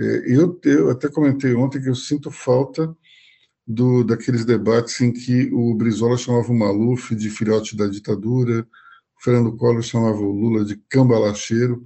É, 0.00 0.22
eu, 0.34 0.58
eu 0.64 0.90
até 0.90 1.08
comentei 1.08 1.54
ontem 1.54 1.80
que 1.80 1.88
eu 1.88 1.94
sinto 1.94 2.30
falta 2.30 2.96
do, 3.66 4.02
daqueles 4.02 4.46
debates 4.46 4.98
em 5.00 5.12
que 5.12 5.52
o 5.52 5.74
Brizola 5.74 6.16
chamava 6.16 6.50
o 6.50 6.58
Maluf 6.58 7.14
de 7.14 7.28
filhote 7.28 7.76
da 7.76 7.86
ditadura, 7.86 8.66
Fernando 9.22 9.54
Collor 9.56 9.82
chamava 9.82 10.18
o 10.18 10.32
Lula 10.32 10.64
de 10.64 10.76
cambalacheiro. 10.88 11.84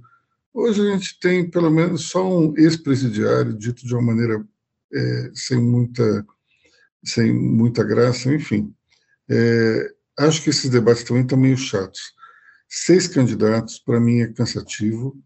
Hoje 0.53 0.81
a 0.81 0.91
gente 0.93 1.19
tem 1.19 1.49
pelo 1.49 1.69
menos 1.69 2.03
só 2.03 2.25
um 2.25 2.53
ex-presidiário, 2.57 3.53
dito 3.53 3.85
de 3.85 3.93
uma 3.93 4.01
maneira 4.01 4.43
é, 4.93 5.31
sem, 5.33 5.61
muita, 5.61 6.25
sem 7.03 7.33
muita 7.33 7.83
graça, 7.83 8.33
enfim. 8.33 8.73
É, 9.29 9.91
acho 10.19 10.41
que 10.41 10.49
esses 10.49 10.69
debates 10.69 11.03
também 11.03 11.23
estão 11.23 11.37
meio 11.37 11.57
chatos. 11.57 12.13
Seis 12.69 13.07
candidatos, 13.07 13.79
para 13.79 13.99
mim, 13.99 14.21
é 14.21 14.31
cansativo. 14.31 15.21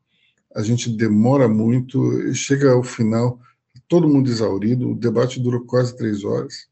A 0.56 0.64
gente 0.64 0.90
demora 0.90 1.48
muito, 1.48 2.34
chega 2.34 2.72
ao 2.72 2.84
final, 2.84 3.40
todo 3.88 4.08
mundo 4.08 4.30
exaurido. 4.30 4.92
O 4.92 4.96
debate 4.96 5.40
durou 5.40 5.62
quase 5.66 5.96
três 5.96 6.24
horas. 6.24 6.68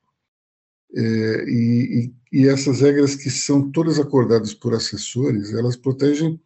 É, 0.96 1.46
e, 1.48 2.14
e, 2.32 2.48
essas 2.48 2.82
regras 2.82 3.16
que 3.16 3.30
são 3.30 3.70
todas 3.72 4.00
acordadas 4.00 4.54
por 4.54 4.74
assessores, 4.74 5.54
elas 5.54 5.76
protegem 5.76 6.40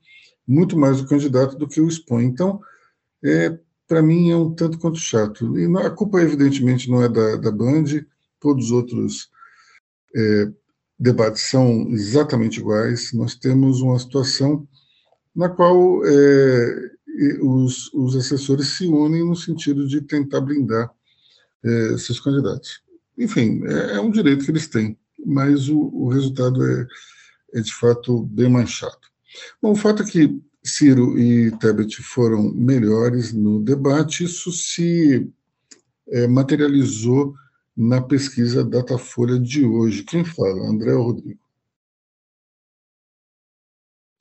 muito 0.47 0.77
mais 0.77 0.99
o 0.99 1.07
candidato 1.07 1.57
do 1.57 1.67
que 1.67 1.79
o 1.79 1.87
expõe. 1.87 2.25
Então, 2.25 2.59
é, 3.23 3.57
para 3.87 4.01
mim, 4.01 4.31
é 4.31 4.35
um 4.35 4.53
tanto 4.53 4.79
quanto 4.79 4.97
chato. 4.97 5.57
E 5.57 5.65
a 5.77 5.89
culpa, 5.89 6.21
evidentemente, 6.21 6.89
não 6.89 7.03
é 7.03 7.09
da, 7.09 7.35
da 7.35 7.51
Band, 7.51 7.85
todos 8.39 8.65
os 8.65 8.71
outros 8.71 9.29
é, 10.15 10.51
debates 10.99 11.43
são 11.49 11.89
exatamente 11.89 12.59
iguais. 12.59 13.13
Nós 13.13 13.35
temos 13.35 13.81
uma 13.81 13.99
situação 13.99 14.67
na 15.35 15.49
qual 15.49 16.05
é, 16.05 16.91
os, 17.41 17.93
os 17.93 18.15
assessores 18.15 18.69
se 18.69 18.87
unem 18.87 19.25
no 19.25 19.35
sentido 19.35 19.87
de 19.87 20.01
tentar 20.01 20.41
blindar 20.41 20.91
é, 21.63 21.97
seus 21.97 22.19
candidatos. 22.19 22.81
Enfim, 23.17 23.61
é, 23.65 23.95
é, 23.95 24.01
um 24.01 24.09
direito 24.09 24.43
que 24.45 24.51
eles 24.51 24.67
têm, 24.67 24.97
mas 25.25 25.69
o, 25.69 25.79
o 25.79 26.09
resultado 26.09 26.63
é, 26.65 26.87
é, 27.53 27.61
de 27.61 27.73
fato, 27.73 28.23
bem 28.23 28.49
manchado. 28.49 28.97
Bom, 29.61 29.71
o 29.71 29.75
fato 29.75 30.03
é 30.03 30.05
que 30.05 30.41
Ciro 30.63 31.17
e 31.17 31.51
Tebet 31.57 32.01
foram 32.01 32.51
melhores 32.53 33.33
no 33.33 33.63
debate, 33.63 34.23
isso 34.23 34.51
se 34.51 35.29
é, 36.09 36.27
materializou 36.27 37.33
na 37.75 38.01
pesquisa 38.01 38.63
Datafolha 38.63 39.39
de 39.39 39.65
hoje. 39.65 40.03
Quem 40.03 40.25
fala? 40.25 40.67
André 40.67 40.93
ou 40.93 41.03
Rodrigo? 41.03 41.39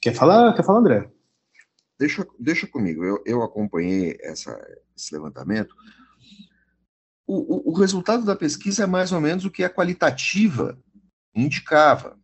Quer 0.00 0.14
falar, 0.14 0.54
quer 0.54 0.64
falar 0.64 0.78
André? 0.78 1.10
Deixa, 2.00 2.26
deixa 2.38 2.66
comigo, 2.66 3.04
eu, 3.04 3.22
eu 3.26 3.42
acompanhei 3.42 4.16
essa, 4.22 4.58
esse 4.96 5.14
levantamento 5.14 5.76
o, 7.32 7.70
o, 7.70 7.72
resultado 7.72 8.24
da 8.24 8.34
pesquisa 8.34 8.82
é 8.82 8.86
mais 8.86 9.12
ou 9.12 9.20
menos 9.20 9.44
o 9.44 9.50
que 9.50 9.62
a 9.62 9.70
qualitativa 9.70 10.76
indicava. 11.32 12.18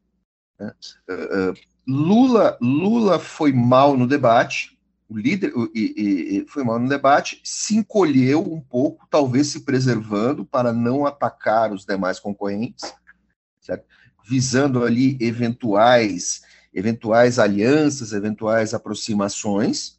Né? 0.58 0.72
Uh, 1.08 1.54
Lula, 1.86 2.58
Lula 2.60 3.20
foi 3.20 3.52
mal 3.52 3.96
no 3.96 4.04
debate, 4.04 4.76
o 5.08 5.16
líder 5.16 5.52
e, 5.72 6.40
e, 6.42 6.46
foi 6.48 6.64
mal 6.64 6.80
no 6.80 6.88
debate, 6.88 7.40
se 7.44 7.76
encolheu 7.76 8.42
um 8.52 8.60
pouco, 8.60 9.06
talvez 9.08 9.46
se 9.46 9.60
preservando 9.60 10.44
para 10.44 10.72
não 10.72 11.06
atacar 11.06 11.72
os 11.72 11.84
demais 11.84 12.18
concorrentes, 12.18 12.92
certo? 13.60 13.86
visando 14.28 14.82
ali 14.82 15.16
eventuais, 15.20 16.42
eventuais 16.76 17.38
alianças, 17.38 18.12
eventuais 18.12 18.72
aproximações, 18.72 19.98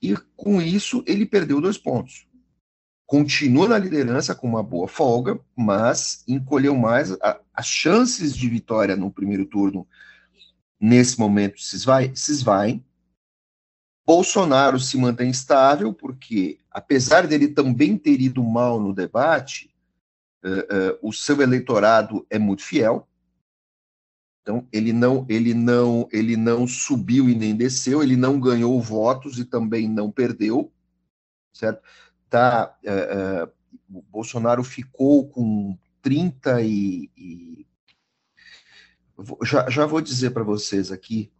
e 0.00 0.16
com 0.36 0.62
isso 0.62 1.02
ele 1.06 1.26
perdeu 1.26 1.60
dois 1.60 1.76
pontos 1.76 2.28
continua 3.08 3.66
na 3.66 3.78
liderança 3.78 4.34
com 4.34 4.46
uma 4.46 4.62
boa 4.62 4.86
folga, 4.86 5.40
mas 5.56 6.22
encolheu 6.28 6.76
mais. 6.76 7.10
A, 7.22 7.40
as 7.54 7.66
chances 7.66 8.36
de 8.36 8.46
vitória 8.50 8.94
no 8.94 9.10
primeiro 9.10 9.46
turno, 9.46 9.88
nesse 10.78 11.18
momento, 11.18 11.58
se 11.58 11.74
esvaem. 11.74 12.14
Se 12.14 12.30
esvaem. 12.30 12.84
Bolsonaro 14.06 14.78
se 14.78 14.98
mantém 14.98 15.30
estável, 15.30 15.92
porque, 15.92 16.58
apesar 16.70 17.26
dele 17.26 17.48
também 17.48 17.96
ter 17.96 18.20
ido 18.20 18.44
mal 18.44 18.78
no 18.78 18.92
debate, 18.92 19.74
uh, 20.44 20.48
uh, 20.50 20.98
o 21.08 21.10
seu 21.10 21.40
eleitorado 21.40 22.26
é 22.28 22.38
muito 22.38 22.62
fiel. 22.62 23.08
Então, 24.48 24.66
ele 24.72 24.94
não, 24.94 25.26
ele 25.28 25.52
não, 25.52 26.08
ele 26.10 26.34
não 26.34 26.66
subiu 26.66 27.28
e 27.28 27.34
nem 27.34 27.54
desceu, 27.54 28.02
ele 28.02 28.16
não 28.16 28.40
ganhou 28.40 28.80
votos 28.80 29.38
e 29.38 29.44
também 29.44 29.86
não 29.86 30.10
perdeu, 30.10 30.72
certo? 31.52 31.82
tá, 32.30 32.74
é, 32.82 32.92
é, 32.92 33.46
o 33.90 34.00
Bolsonaro 34.00 34.64
ficou 34.64 35.28
com 35.28 35.76
30 36.00 36.62
e, 36.62 37.10
e 37.14 37.66
já, 39.44 39.68
já 39.68 39.84
vou 39.84 40.00
dizer 40.00 40.30
para 40.30 40.44
vocês 40.44 40.90
aqui. 40.90 41.30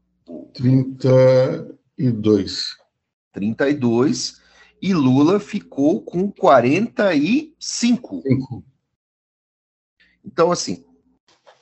32. 0.53 2.77
32 3.33 4.43
e 4.83 4.93
Lula 4.93 5.41
ficou 5.41 6.03
com 6.03 6.31
45. 6.31 8.23
Cinco. 8.23 8.63
Então, 10.23 10.53
assim, 10.53 10.85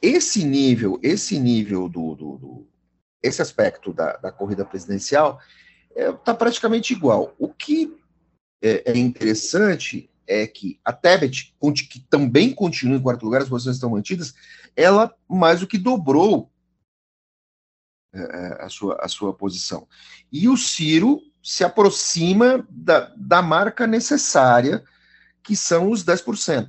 esse 0.00 0.44
nível, 0.44 0.98
esse 1.02 1.38
nível 1.38 1.88
do, 1.88 2.14
do, 2.14 2.38
do 2.38 2.66
esse 3.22 3.42
aspecto 3.42 3.92
da, 3.92 4.16
da 4.16 4.30
corrida 4.30 4.64
presidencial 4.64 5.40
está 5.90 6.02
é, 6.02 6.12
tá 6.12 6.34
praticamente 6.34 6.92
igual. 6.92 7.34
O 7.38 7.48
que 7.48 7.96
é, 8.62 8.92
é 8.92 8.96
interessante 8.96 10.10
é 10.26 10.46
que 10.46 10.78
a 10.84 10.92
Tebet, 10.92 11.54
que 11.88 12.00
também 12.10 12.52
continua 12.52 12.96
em 12.96 13.02
quarto 13.02 13.24
lugar, 13.24 13.42
as 13.42 13.48
posições 13.48 13.76
estão 13.76 13.90
mantidas, 13.90 14.34
ela 14.74 15.14
mais 15.28 15.60
do 15.60 15.66
que 15.66 15.78
dobrou 15.78 16.50
é, 18.12 18.20
é, 18.20 18.64
a, 18.64 18.68
sua, 18.68 18.98
a 19.00 19.08
sua 19.08 19.32
posição. 19.32 19.86
E 20.32 20.48
o 20.48 20.56
Ciro 20.56 21.20
se 21.42 21.62
aproxima 21.62 22.66
da, 22.68 23.12
da 23.16 23.40
marca 23.40 23.86
necessária, 23.86 24.84
que 25.42 25.54
são 25.54 25.90
os 25.90 26.04
10%. 26.04 26.68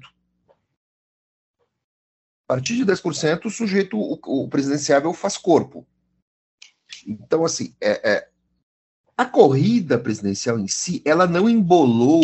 A 2.48 2.54
partir 2.54 2.78
de 2.78 2.86
10%, 2.86 3.46
o 3.46 3.50
sujeito, 3.50 4.00
o, 4.00 4.18
o 4.44 4.48
presidenciável 4.48 5.14
faz 5.14 5.38
corpo. 5.38 5.86
Então, 7.06 7.44
assim, 7.44 7.76
é, 7.82 8.10
é, 8.10 8.30
a 9.18 9.26
corrida 9.26 10.00
presidencial 10.00 10.58
em 10.58 10.68
si, 10.68 11.02
ela 11.04 11.28
não 11.28 11.50
embolou 11.50 12.24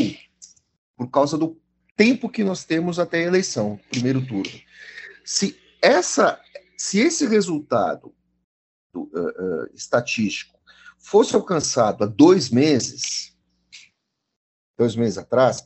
por 0.95 1.09
causa 1.09 1.37
do 1.37 1.59
tempo 1.97 2.29
que 2.29 2.43
nós 2.43 2.63
temos 2.63 2.99
até 2.99 3.17
a 3.17 3.27
eleição, 3.27 3.77
primeiro 3.89 4.25
turno. 4.25 4.51
Se 5.25 5.59
essa, 5.81 6.39
se 6.77 6.99
esse 6.99 7.27
resultado 7.27 8.15
do, 8.93 9.03
uh, 9.03 9.63
uh, 9.63 9.69
estatístico 9.73 10.57
fosse 10.97 11.35
alcançado 11.35 12.05
há 12.05 12.07
dois 12.07 12.49
meses, 12.49 13.35
dois 14.77 14.95
meses 14.95 15.17
atrás, 15.17 15.65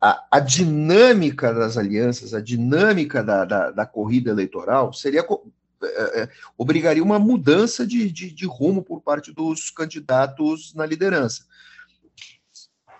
a, 0.00 0.26
a 0.30 0.40
dinâmica 0.40 1.52
das 1.52 1.76
alianças, 1.76 2.32
a 2.34 2.40
dinâmica 2.40 3.22
da, 3.22 3.44
da, 3.44 3.70
da 3.70 3.86
corrida 3.86 4.30
eleitoral 4.30 4.92
seria 4.92 5.24
é, 5.82 6.28
obrigaria 6.56 7.02
uma 7.02 7.18
mudança 7.18 7.86
de, 7.86 8.10
de, 8.10 8.32
de, 8.32 8.46
rumo 8.46 8.82
por 8.82 9.00
parte 9.00 9.32
dos 9.32 9.70
candidatos 9.70 10.74
na 10.74 10.84
liderança. 10.84 11.46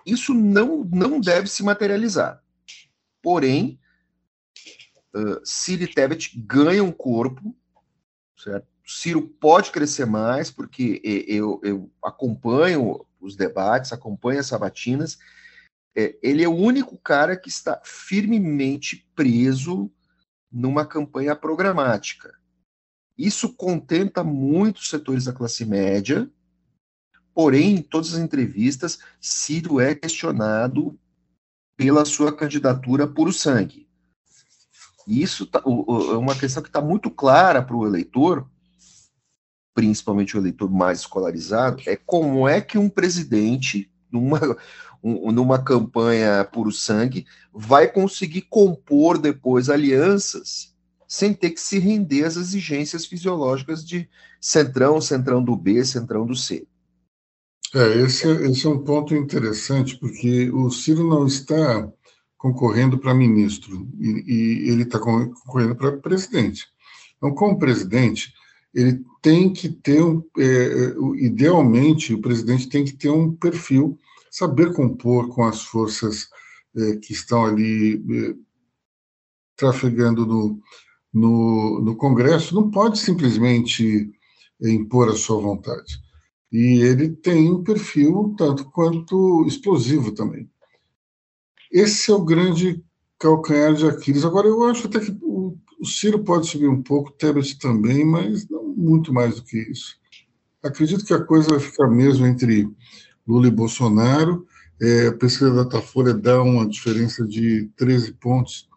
Isso 0.07 0.33
não, 0.33 0.85
não 0.85 1.21
deve 1.21 1.49
se 1.49 1.63
materializar. 1.63 2.43
Porém, 3.23 3.79
uh, 5.15 5.41
Ciro 5.45 5.83
e 5.83 5.87
Tebet 5.87 6.39
ganham 6.39 6.91
corpo, 6.93 7.55
certo? 8.37 8.67
Ciro 8.87 9.21
pode 9.21 9.71
crescer 9.71 10.07
mais, 10.07 10.51
porque 10.51 11.03
eu, 11.05 11.61
eu 11.63 11.91
acompanho 12.03 13.05
os 13.21 13.37
debates, 13.37 13.93
acompanho 13.93 14.41
as 14.41 14.47
sabatinas. 14.47 15.19
É, 16.01 16.17
ele 16.23 16.45
é 16.45 16.49
o 16.49 16.55
único 16.55 16.97
cara 16.97 17.37
que 17.37 17.49
está 17.49 17.83
firmemente 17.85 19.05
preso 19.17 19.91
numa 20.49 20.87
campanha 20.87 21.35
programática. 21.35 22.33
Isso 23.19 23.53
contenta 23.53 24.23
muitos 24.23 24.91
setores 24.91 25.25
da 25.25 25.33
classe 25.33 25.65
média, 25.65 26.31
porém, 27.35 27.75
em 27.75 27.83
todas 27.83 28.15
as 28.15 28.21
entrevistas, 28.21 29.01
Ciro 29.21 29.81
é 29.81 29.93
questionado 29.93 30.97
pela 31.77 32.05
sua 32.05 32.33
candidatura 32.33 33.05
puro 33.09 33.33
sangue. 33.33 33.89
Isso 35.05 35.47
tá, 35.47 35.61
é 35.65 36.17
uma 36.17 36.37
questão 36.37 36.63
que 36.63 36.69
está 36.69 36.81
muito 36.81 37.11
clara 37.11 37.61
para 37.61 37.75
o 37.75 37.85
eleitor, 37.85 38.49
principalmente 39.75 40.37
o 40.37 40.41
eleitor 40.41 40.71
mais 40.71 41.01
escolarizado, 41.01 41.83
é 41.87 41.97
como 41.97 42.47
é 42.47 42.61
que 42.61 42.79
um 42.79 42.89
presidente, 42.89 43.91
numa, 44.13 44.39
um, 45.03 45.31
numa 45.33 45.63
campanha 45.63 46.45
puro 46.45 46.73
sangue, 46.73 47.27
vai 47.53 47.91
conseguir 47.91 48.43
compor 48.43 49.19
depois 49.19 49.69
alianças 49.69 50.75
sem 51.09 51.33
ter 51.33 51.51
que 51.51 51.61
se 51.61 51.79
render 51.79 52.25
às 52.25 52.37
exigências 52.37 53.07
fisiológicas 53.07 53.85
de 53.85 54.09
centrão, 54.39 55.01
centrão 55.01 55.43
do 55.43 55.57
B, 55.57 55.83
centrão 55.83 56.27
do 56.27 56.37
C. 56.37 56.67
É, 57.75 57.99
esse, 58.03 58.27
é, 58.29 58.51
esse 58.51 58.67
é 58.67 58.71
um 58.71 58.85
ponto 58.85 59.15
interessante, 59.15 59.97
porque 59.97 60.51
o 60.51 60.71
Ciro 60.71 61.09
não 61.09 61.27
está 61.27 61.91
concorrendo 62.37 62.99
para 62.99 63.15
ministro, 63.15 63.89
e, 63.99 64.25
e 64.27 64.71
ele 64.71 64.83
está 64.83 64.99
concorrendo 64.99 65.75
para 65.75 65.97
presidente. 65.97 66.67
Então, 67.17 67.35
como 67.35 67.59
presidente, 67.59 68.33
ele 68.73 69.03
tem 69.21 69.53
que 69.53 69.69
ter, 69.69 70.03
um, 70.03 70.23
é, 70.39 70.95
idealmente, 71.17 72.15
o 72.15 72.21
presidente 72.21 72.69
tem 72.69 72.85
que 72.85 72.93
ter 72.93 73.11
um 73.11 73.33
perfil, 73.33 73.99
saber 74.31 74.73
compor 74.73 75.29
com 75.29 75.45
as 75.45 75.65
forças 75.65 76.29
é, 76.77 76.97
que 76.97 77.13
estão 77.13 77.45
ali 77.45 77.95
é, 77.97 78.35
trafegando 79.57 80.27
no, 80.27 80.61
no, 81.13 81.81
no 81.81 81.97
Congresso, 81.97 82.55
não 82.55 82.71
pode 82.71 82.99
simplesmente 82.99 84.11
impor 84.61 85.09
a 85.09 85.17
sua 85.17 85.41
vontade. 85.41 85.99
E 86.51 86.81
ele 86.81 87.11
tem 87.11 87.51
um 87.51 87.63
perfil 87.63 88.35
tanto 88.37 88.65
quanto 88.71 89.45
explosivo 89.47 90.13
também. 90.13 90.51
Esse 91.71 92.11
é 92.11 92.15
o 92.15 92.25
grande 92.25 92.83
calcanhar 93.19 93.75
de 93.75 93.87
Aquiles. 93.87 94.25
Agora, 94.25 94.47
eu 94.47 94.65
acho 94.65 94.87
até 94.87 95.01
que 95.01 95.17
o, 95.23 95.59
o 95.79 95.87
Ciro 95.87 96.25
pode 96.25 96.47
subir 96.47 96.69
um 96.69 96.83
pouco, 96.83 97.11
o 97.11 97.13
Tebet 97.13 97.59
também, 97.59 98.05
mas 98.05 98.49
não 98.49 98.65
muito 98.65 99.13
mais 99.13 99.37
do 99.37 99.43
que 99.43 99.59
isso. 99.59 99.97
Acredito 100.63 101.05
que 101.05 101.13
a 101.13 101.23
coisa 101.23 101.51
vai 101.51 101.61
ficar 101.61 101.89
mesmo 101.89 102.27
entre 102.27 102.69
Lula 103.29 103.49
e 103.49 103.51
Bolsonaro. 103.51 104.47
É, 104.81 105.09
a 105.09 105.13
pesquisa 105.13 105.53
da 105.53 105.65
Datafolha 105.65 106.15
dá 106.15 106.43
uma 106.43 106.67
diferença 106.67 107.27
de 107.27 107.69
13 107.77 108.13
pontos 108.13 108.69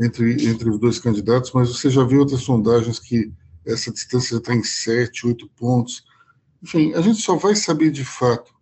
entre, 0.00 0.48
entre 0.48 0.68
os 0.68 0.78
dois 0.78 0.98
candidatos, 0.98 1.52
mas 1.52 1.68
você 1.68 1.88
já 1.88 2.02
viu 2.02 2.20
outras 2.20 2.40
sondagens 2.40 2.98
que 2.98 3.32
essa 3.64 3.92
distância 3.92 4.32
já 4.32 4.38
está 4.38 4.54
em 4.54 4.64
7, 4.64 5.26
8 5.26 5.48
pontos. 5.56 6.04
Enfim, 6.62 6.92
a 6.94 7.00
gente 7.00 7.20
só 7.22 7.36
vai 7.36 7.54
saber 7.54 7.90
de 7.90 8.04
fato 8.04 8.52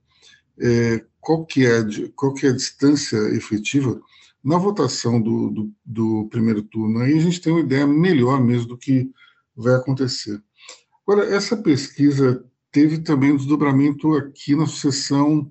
é, 0.61 1.05
qual, 1.21 1.45
que 1.45 1.67
é, 1.67 1.83
qual 2.15 2.35
que 2.35 2.47
é 2.47 2.51
a 2.51 2.55
distância 2.55 3.17
efetiva 3.35 4.01
na 4.43 4.59
votação 4.59 5.21
do, 5.21 5.51
do, 5.51 5.73
do, 5.85 6.29
primeiro 6.31 6.63
turno. 6.63 7.01
Aí 7.01 7.17
a 7.17 7.21
gente 7.21 7.41
tem 7.41 7.53
uma 7.53 7.63
ideia 7.63 7.87
melhor 7.87 8.43
mesmo 8.43 8.69
do 8.69 8.79
que 8.79 9.11
vai 9.57 9.75
acontecer. 9.75 10.43
Agora, 11.07 11.27
essa 11.27 11.57
pesquisa 11.57 12.45
teve 12.75 12.99
também 12.99 13.31
um 13.31 13.37
desdobramento 13.37 14.13
aqui 14.17 14.57
na 14.57 14.67
sucessão 14.67 15.49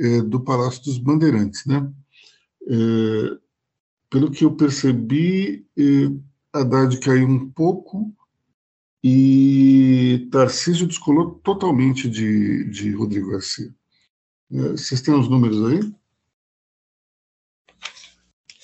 é, 0.00 0.22
do 0.22 0.40
Palácio 0.40 0.82
dos 0.82 0.96
Bandeirantes, 0.96 1.66
né? 1.66 1.86
É, 2.66 3.44
pelo 4.08 4.30
que 4.30 4.44
eu 4.44 4.54
percebi, 4.54 5.66
eh, 5.76 6.08
Haddad 6.52 7.00
caiu 7.00 7.26
um 7.26 7.50
pouco 7.50 8.14
e 9.02 10.28
Tarcísio 10.30 10.86
descolou 10.86 11.32
totalmente 11.42 12.08
de, 12.08 12.64
de 12.70 12.92
Rodrigo 12.92 13.32
Garcia. 13.32 13.74
Eh, 14.52 14.70
vocês 14.70 15.02
têm 15.02 15.12
os 15.12 15.28
números 15.28 15.64
aí? 15.64 15.92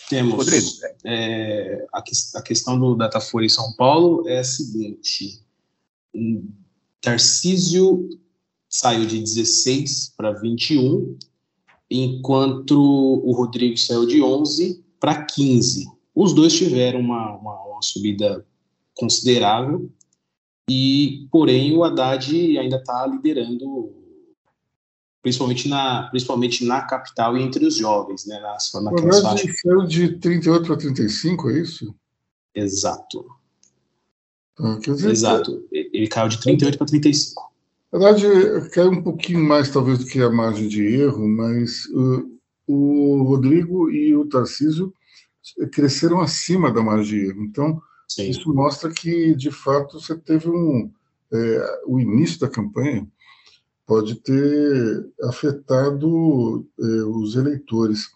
Temos. 0.08 0.34
Rodrigo. 0.34 0.66
É, 1.04 1.84
a, 1.92 1.98
a, 1.98 2.42
questão 2.42 2.78
do 2.78 2.94
Datafolha 2.94 3.46
em 3.46 3.48
São 3.48 3.74
Paulo 3.74 4.28
é 4.28 4.38
a 4.38 4.44
seguinte: 4.44 5.44
Tarcísio 7.00 8.08
saiu 8.68 9.06
de 9.06 9.20
16 9.20 10.14
para 10.16 10.32
21, 10.32 11.18
enquanto 11.90 12.78
o 12.78 13.32
Rodrigo 13.32 13.76
saiu 13.76 14.06
de 14.06 14.22
11 14.22 14.84
para 15.00 15.24
15. 15.24 15.86
Os 16.14 16.32
dois 16.32 16.52
tiveram 16.52 17.00
uma, 17.00 17.36
uma, 17.36 17.64
uma, 17.64 17.82
subida 17.82 18.46
considerável, 18.94 19.90
e 20.68 21.26
porém 21.32 21.76
o 21.76 21.82
Haddad 21.82 22.58
ainda 22.58 22.76
está 22.76 23.06
liderando, 23.06 23.92
principalmente 25.22 25.68
na, 25.68 26.08
principalmente 26.10 26.64
na 26.64 26.82
capital 26.82 27.36
e 27.36 27.42
entre 27.42 27.66
os 27.66 27.76
jovens. 27.76 28.26
Né, 28.26 28.38
na, 28.38 28.56
na 28.82 28.92
o 28.92 29.16
Haddad 29.16 29.52
saiu 29.60 29.86
de 29.86 30.16
38 30.18 30.66
para 30.66 30.76
35, 30.76 31.50
é 31.50 31.58
isso? 31.60 31.94
Exato. 32.54 33.24
Ah, 34.58 34.78
dizer, 34.78 35.10
Exato. 35.10 35.66
Ele 36.00 36.08
caiu 36.08 36.28
de 36.28 36.40
38 36.40 36.78
para 36.78 36.86
35. 36.86 37.52
Na 37.92 37.98
verdade, 37.98 38.70
caiu 38.70 38.90
um 38.90 39.02
pouquinho 39.02 39.44
mais, 39.44 39.68
talvez, 39.68 39.98
do 39.98 40.06
que 40.06 40.22
a 40.22 40.30
margem 40.30 40.66
de 40.66 40.82
erro, 40.82 41.28
mas 41.28 41.84
uh, 41.86 42.38
o 42.66 43.22
Rodrigo 43.24 43.90
e 43.90 44.16
o 44.16 44.26
Tarcísio 44.26 44.94
cresceram 45.72 46.20
acima 46.20 46.72
da 46.72 46.80
magia. 46.80 47.34
Então, 47.36 47.82
Sim. 48.08 48.30
isso 48.30 48.52
mostra 48.54 48.90
que, 48.90 49.34
de 49.34 49.50
fato, 49.50 50.00
você 50.00 50.16
teve 50.16 50.48
um. 50.48 50.90
É, 51.32 51.80
o 51.86 52.00
início 52.00 52.40
da 52.40 52.48
campanha 52.48 53.06
pode 53.86 54.16
ter 54.16 55.06
afetado 55.24 56.66
é, 56.78 56.84
os 57.04 57.36
eleitores. 57.36 58.10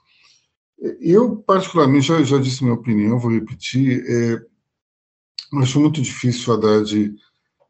Eu, 1.00 1.36
particularmente, 1.36 2.06
já, 2.06 2.22
já 2.22 2.38
disse 2.38 2.62
minha 2.62 2.74
opinião, 2.74 3.18
vou 3.18 3.30
repetir. 3.30 4.04
É, 4.08 4.42
acho 5.60 5.80
muito 5.80 6.00
difícil 6.00 6.52
o 6.52 6.56
Haddad 6.56 7.14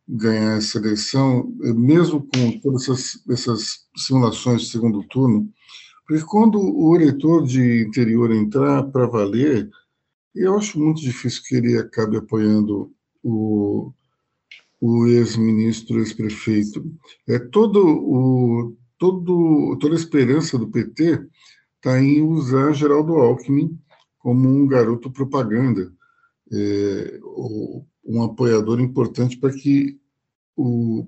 ganhar 0.07 0.59
essa 0.59 0.79
eleição, 0.79 1.53
é, 1.63 1.73
mesmo 1.73 2.27
com 2.27 2.61
todas 2.61 2.83
essas, 2.83 3.23
essas 3.29 3.87
simulações 3.97 4.63
de 4.63 4.69
segundo 4.69 5.03
turno 5.09 5.53
porque 6.07 6.23
quando 6.25 6.61
o 6.61 6.95
eleitor 6.95 7.45
de 7.45 7.83
interior 7.83 8.31
entrar 8.31 8.83
para 8.85 9.07
valer, 9.07 9.71
eu 10.35 10.57
acho 10.57 10.79
muito 10.79 11.01
difícil 11.01 11.43
que 11.47 11.57
ele 11.57 11.79
acabe 11.79 12.17
apoiando 12.17 12.93
o, 13.23 13.91
o 14.81 15.07
ex-ministro, 15.07 15.99
ex-prefeito. 15.99 16.85
É 17.27 17.39
todo 17.39 17.87
o 17.87 18.77
todo 18.99 19.77
toda 19.81 19.95
a 19.95 19.99
esperança 19.99 20.59
do 20.59 20.69
PT 20.69 21.27
está 21.77 22.01
em 22.01 22.23
usar 22.23 22.73
Geraldo 22.73 23.15
Alckmin 23.15 23.79
como 24.19 24.49
um 24.49 24.67
garoto 24.67 25.11
propaganda, 25.11 25.93
é, 26.55 27.21
um 28.05 28.23
apoiador 28.23 28.81
importante 28.81 29.37
para 29.37 29.53
que 29.53 29.99
o 30.57 31.07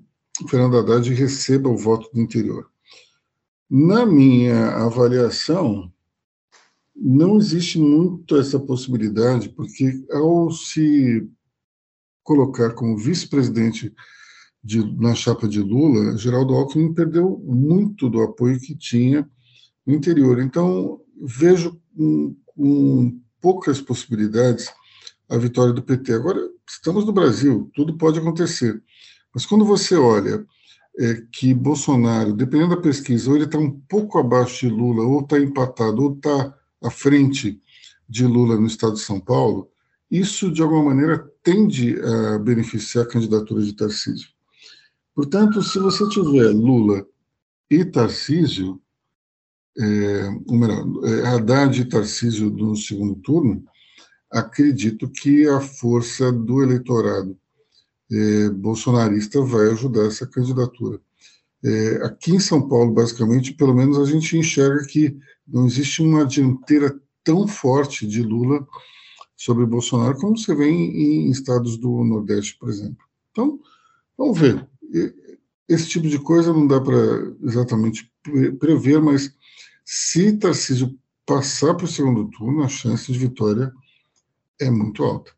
Fernando 0.49 0.77
Haddad 0.77 1.13
receba 1.13 1.69
o 1.69 1.77
voto 1.77 2.09
do 2.13 2.19
interior. 2.19 2.69
Na 3.69 4.05
minha 4.05 4.69
avaliação, 4.77 5.91
não 6.95 7.37
existe 7.37 7.77
muito 7.79 8.37
essa 8.37 8.59
possibilidade, 8.59 9.49
porque 9.49 10.05
ao 10.11 10.49
se 10.51 11.27
colocar 12.23 12.73
como 12.73 12.97
vice-presidente 12.97 13.93
na 14.97 15.15
chapa 15.15 15.47
de 15.47 15.61
Lula, 15.61 16.17
Geraldo 16.17 16.53
Alckmin 16.53 16.93
perdeu 16.93 17.41
muito 17.45 18.09
do 18.09 18.21
apoio 18.21 18.59
que 18.59 18.75
tinha 18.75 19.29
no 19.85 19.93
interior. 19.93 20.39
Então, 20.39 20.99
vejo 21.21 21.79
com, 21.95 23.21
poucas 23.39 23.79
possibilidades 23.79 24.69
a 25.29 25.37
vitória 25.37 25.73
do 25.73 25.81
PT. 25.81 26.13
Agora, 26.13 26.39
estamos 26.67 27.05
no 27.05 27.11
Brasil, 27.11 27.69
tudo 27.73 27.97
pode 27.97 28.19
acontecer. 28.19 28.81
Mas 29.33 29.45
quando 29.45 29.65
você 29.65 29.95
olha 29.95 30.45
é, 30.99 31.23
que 31.31 31.53
Bolsonaro, 31.53 32.33
dependendo 32.33 32.75
da 32.75 32.81
pesquisa, 32.81 33.29
ou 33.29 33.35
ele 33.35 33.45
está 33.45 33.57
um 33.57 33.71
pouco 33.71 34.17
abaixo 34.17 34.67
de 34.67 34.73
Lula, 34.73 35.03
ou 35.03 35.21
está 35.21 35.39
empatado, 35.39 36.01
ou 36.01 36.13
está 36.13 36.55
à 36.81 36.89
frente 36.89 37.61
de 38.09 38.25
Lula 38.25 38.55
no 38.55 38.67
estado 38.67 38.93
de 38.93 39.01
São 39.01 39.19
Paulo, 39.19 39.69
isso, 40.09 40.51
de 40.51 40.61
alguma 40.61 40.85
maneira, 40.85 41.29
tende 41.43 41.97
a 41.99 42.39
beneficiar 42.39 43.03
a 43.05 43.07
candidatura 43.07 43.61
de 43.61 43.73
Tarcísio. 43.73 44.29
Portanto, 45.13 45.61
se 45.61 45.79
você 45.79 46.07
tiver 46.09 46.51
Lula 46.51 47.05
e 47.69 47.83
Tarcísio, 47.83 48.81
é, 49.77 50.29
melhor, 50.49 50.85
é, 51.03 51.27
Haddad 51.27 51.81
e 51.81 51.85
Tarcísio 51.85 52.49
no 52.49 52.75
segundo 52.75 53.15
turno, 53.15 53.63
acredito 54.31 55.09
que 55.09 55.47
a 55.47 55.59
força 55.59 56.31
do 56.31 56.61
eleitorado 56.61 57.37
é, 58.11 58.49
bolsonarista 58.49 59.41
vai 59.41 59.69
ajudar 59.71 60.05
essa 60.07 60.25
candidatura. 60.25 60.99
É, 61.63 62.05
aqui 62.05 62.35
em 62.35 62.39
São 62.39 62.67
Paulo, 62.67 62.93
basicamente, 62.93 63.53
pelo 63.53 63.73
menos 63.73 63.97
a 63.97 64.05
gente 64.05 64.37
enxerga 64.37 64.85
que 64.85 65.17
não 65.47 65.65
existe 65.65 66.01
uma 66.01 66.25
dianteira 66.25 66.99
tão 67.23 67.47
forte 67.47 68.05
de 68.05 68.21
Lula 68.21 68.65
sobre 69.35 69.65
Bolsonaro 69.65 70.17
como 70.17 70.37
você 70.37 70.53
vê 70.55 70.69
em, 70.69 71.29
estados 71.29 71.77
do 71.77 72.03
Nordeste, 72.03 72.57
por 72.57 72.69
exemplo. 72.69 73.05
Então, 73.31 73.59
vamos 74.17 74.39
ver. 74.39 74.67
Esse 75.67 75.87
tipo 75.89 76.07
de 76.07 76.19
coisa 76.19 76.53
não 76.53 76.65
dá 76.65 76.79
para 76.79 77.33
exatamente 77.43 78.11
prever, 78.59 79.01
mas 79.01 79.33
se 79.83 80.37
Tarcísio 80.37 80.97
passar 81.25 81.73
para 81.75 81.85
o 81.85 81.89
segundo 81.89 82.29
turno, 82.29 82.63
a 82.63 82.69
chance 82.69 83.11
de 83.11 83.19
vitória 83.19 83.71
é 84.59 84.69
muito 84.69 85.03
alta. 85.03 85.31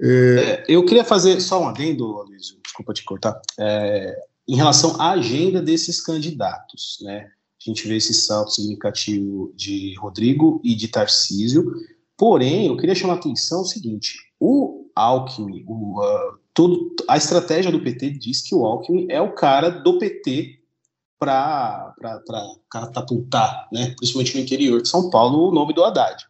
É... 0.00 0.06
É, 0.08 0.64
eu 0.68 0.84
queria 0.84 1.04
fazer 1.04 1.40
só 1.40 1.62
um 1.62 1.68
adendo, 1.68 2.06
Luiz, 2.06 2.56
desculpa 2.62 2.92
te 2.92 3.04
cortar, 3.04 3.40
é, 3.58 4.16
em 4.48 4.56
relação 4.56 5.00
à 5.00 5.12
agenda 5.12 5.62
desses 5.62 6.00
candidatos, 6.00 6.98
né? 7.02 7.30
A 7.64 7.70
gente 7.70 7.86
vê 7.86 7.96
esse 7.96 8.12
salto 8.12 8.50
significativo 8.50 9.52
de 9.54 9.94
Rodrigo 9.96 10.60
e 10.64 10.74
de 10.74 10.88
Tarcísio, 10.88 11.72
porém, 12.16 12.66
eu 12.66 12.76
queria 12.76 12.94
chamar 12.94 13.14
a 13.14 13.16
atenção 13.16 13.62
o 13.62 13.64
seguinte, 13.64 14.18
o 14.40 14.90
Alckmin, 14.96 15.64
o, 15.68 16.00
uh, 16.00 16.38
todo, 16.52 16.92
a 17.08 17.16
estratégia 17.16 17.70
do 17.70 17.80
PT 17.80 18.10
diz 18.10 18.42
que 18.42 18.54
o 18.54 18.66
Alckmin 18.66 19.06
é 19.08 19.20
o 19.20 19.32
cara 19.32 19.70
do 19.70 19.98
PT 19.98 20.58
para 21.16 21.94
catapultar, 22.68 23.68
né, 23.72 23.94
principalmente 23.96 24.34
no 24.34 24.42
interior 24.42 24.82
de 24.82 24.88
São 24.88 25.08
Paulo, 25.08 25.48
o 25.48 25.54
nome 25.54 25.72
do 25.72 25.84
Haddad. 25.84 26.26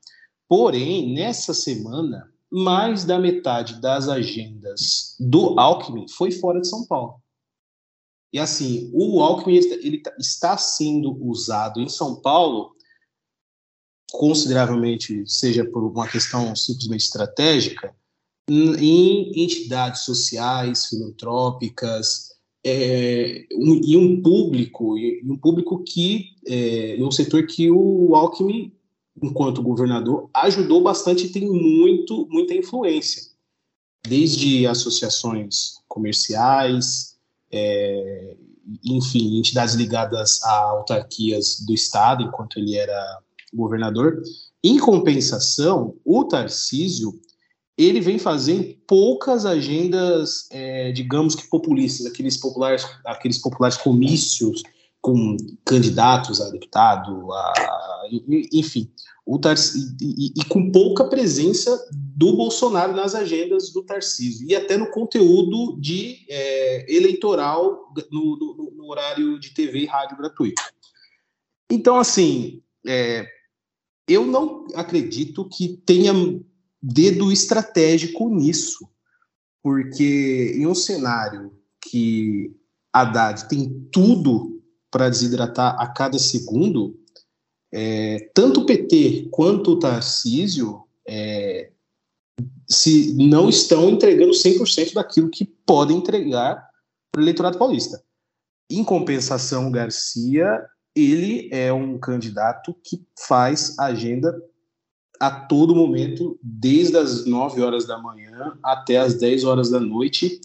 Porém, 0.53 1.15
nessa 1.15 1.55
semana, 1.55 2.31
mais 2.51 3.07
da 3.07 3.19
metade 3.19 3.81
das 3.81 4.07
agendas 4.07 5.17
do 5.19 5.59
Alckmin 5.59 6.07
foi 6.07 6.31
fora 6.31 6.61
de 6.61 6.69
São 6.69 6.85
Paulo. 6.85 7.15
E 8.31 8.39
assim, 8.39 8.91
o 8.93 9.23
Alckmin 9.23 9.55
ele 9.55 10.03
tá, 10.03 10.15
está 10.19 10.59
sendo 10.59 11.17
usado 11.25 11.81
em 11.81 11.89
São 11.89 12.21
Paulo 12.21 12.77
consideravelmente, 14.11 15.27
seja 15.27 15.65
por 15.65 15.85
uma 15.85 16.07
questão 16.07 16.55
simplesmente 16.55 17.05
estratégica, 17.05 17.97
em 18.47 19.33
entidades 19.43 20.03
sociais, 20.03 20.85
filantrópicas, 20.85 22.29
é, 22.63 23.47
um, 23.55 23.81
e 23.83 23.97
um 23.97 24.21
público, 24.21 24.99
e 24.99 25.23
um 25.25 25.39
público 25.39 25.83
que, 25.83 26.37
é, 26.47 26.99
um 27.01 27.11
setor 27.11 27.47
que 27.47 27.71
o 27.71 28.15
Alckmin 28.15 28.71
enquanto 29.21 29.63
governador, 29.63 30.29
ajudou 30.35 30.83
bastante 30.83 31.27
e 31.27 31.29
tem 31.31 31.49
muito, 31.49 32.27
muita 32.31 32.55
influência, 32.55 33.23
desde 34.07 34.67
associações 34.67 35.75
comerciais, 35.89 37.17
é, 37.51 38.37
enfim, 38.85 39.39
entidades 39.39 39.75
ligadas 39.75 40.43
a 40.43 40.71
autarquias 40.71 41.61
do 41.67 41.75
Estado, 41.75 42.23
enquanto 42.23 42.59
ele 42.59 42.77
era 42.77 43.19
governador. 43.53 44.23
Em 44.65 44.79
compensação, 44.79 45.97
o 46.05 46.25
Tarcísio 46.25 47.21
ele 47.77 48.01
vem 48.01 48.19
fazendo 48.19 48.75
poucas 48.87 49.45
agendas, 49.47 50.47
é, 50.51 50.93
digamos 50.93 51.35
que 51.35 51.49
populistas, 51.49 52.07
aqueles 52.07 52.37
populares, 52.37 52.87
aqueles 53.05 53.39
populares 53.39 53.77
comícios 53.77 54.63
com 55.01 55.37
candidatos 55.65 56.41
a 56.41 56.51
deputado, 56.51 57.33
a, 57.33 57.53
enfim, 58.53 58.93
o 59.25 59.39
Tarcísio, 59.39 59.97
e, 60.01 60.33
e, 60.37 60.45
com 60.47 60.71
pouca 60.71 61.05
presença 61.05 61.71
do 61.93 62.37
Bolsonaro 62.37 62.93
nas 62.93 63.15
agendas 63.15 63.73
do 63.73 63.83
Tarcísio 63.83 64.49
e 64.49 64.55
até 64.55 64.77
no 64.77 64.91
conteúdo 64.91 65.81
de 65.81 66.27
é, 66.29 66.95
eleitoral 66.95 67.93
no, 68.11 68.37
no, 68.37 68.73
no, 68.77 68.91
horário 68.91 69.39
de 69.39 69.55
TV 69.55 69.81
e 69.81 69.87
rádio 69.87 70.17
gratuito. 70.17 70.61
Então, 71.71 71.99
assim, 71.99 72.63
é, 72.87 73.27
eu 74.09 74.27
não 74.27 74.67
acredito 74.75 75.49
que 75.49 75.81
tenha 75.87 76.13
dedo 76.83 77.31
estratégico 77.31 78.29
nisso, 78.29 78.89
porque 79.63 80.55
em 80.57 80.67
um 80.67 80.75
cenário 80.75 81.57
que 81.81 82.55
Haddad 82.93 83.49
tem 83.49 83.89
tudo 83.93 84.61
para 84.91 85.09
desidratar 85.09 85.81
a 85.81 85.87
cada 85.87 86.19
segundo, 86.19 87.01
é, 87.73 88.31
tanto 88.35 88.61
o 88.61 88.67
PT 88.67 89.29
quanto 89.31 89.73
o 89.73 89.79
Tarcísio 89.79 90.83
é, 91.09 91.71
se 92.69 93.15
não 93.15 93.49
estão 93.49 93.89
entregando 93.89 94.33
100% 94.33 94.95
daquilo 94.95 95.31
que 95.31 95.45
podem 95.45 95.99
entregar 95.99 96.69
para 97.11 97.21
o 97.21 97.25
eleitorado 97.25 97.59
paulista. 97.59 98.03
Em 98.71 98.85
compensação, 98.85 99.71
Garcia, 99.71 100.65
ele 100.95 101.49
é 101.53 101.73
um 101.73 101.99
candidato 101.99 102.75
que 102.85 103.05
faz 103.19 103.79
agenda 103.79 104.35
a 105.21 105.31
todo 105.31 105.77
momento, 105.77 106.39
desde 106.43 106.97
as 106.97 107.27
9 107.27 107.63
horas 107.63 107.87
da 107.87 107.97
manhã 107.97 108.59
até 108.63 108.99
as 108.99 109.15
10 109.15 109.45
horas 109.45 109.71
da 109.71 109.79
noite, 109.79 110.41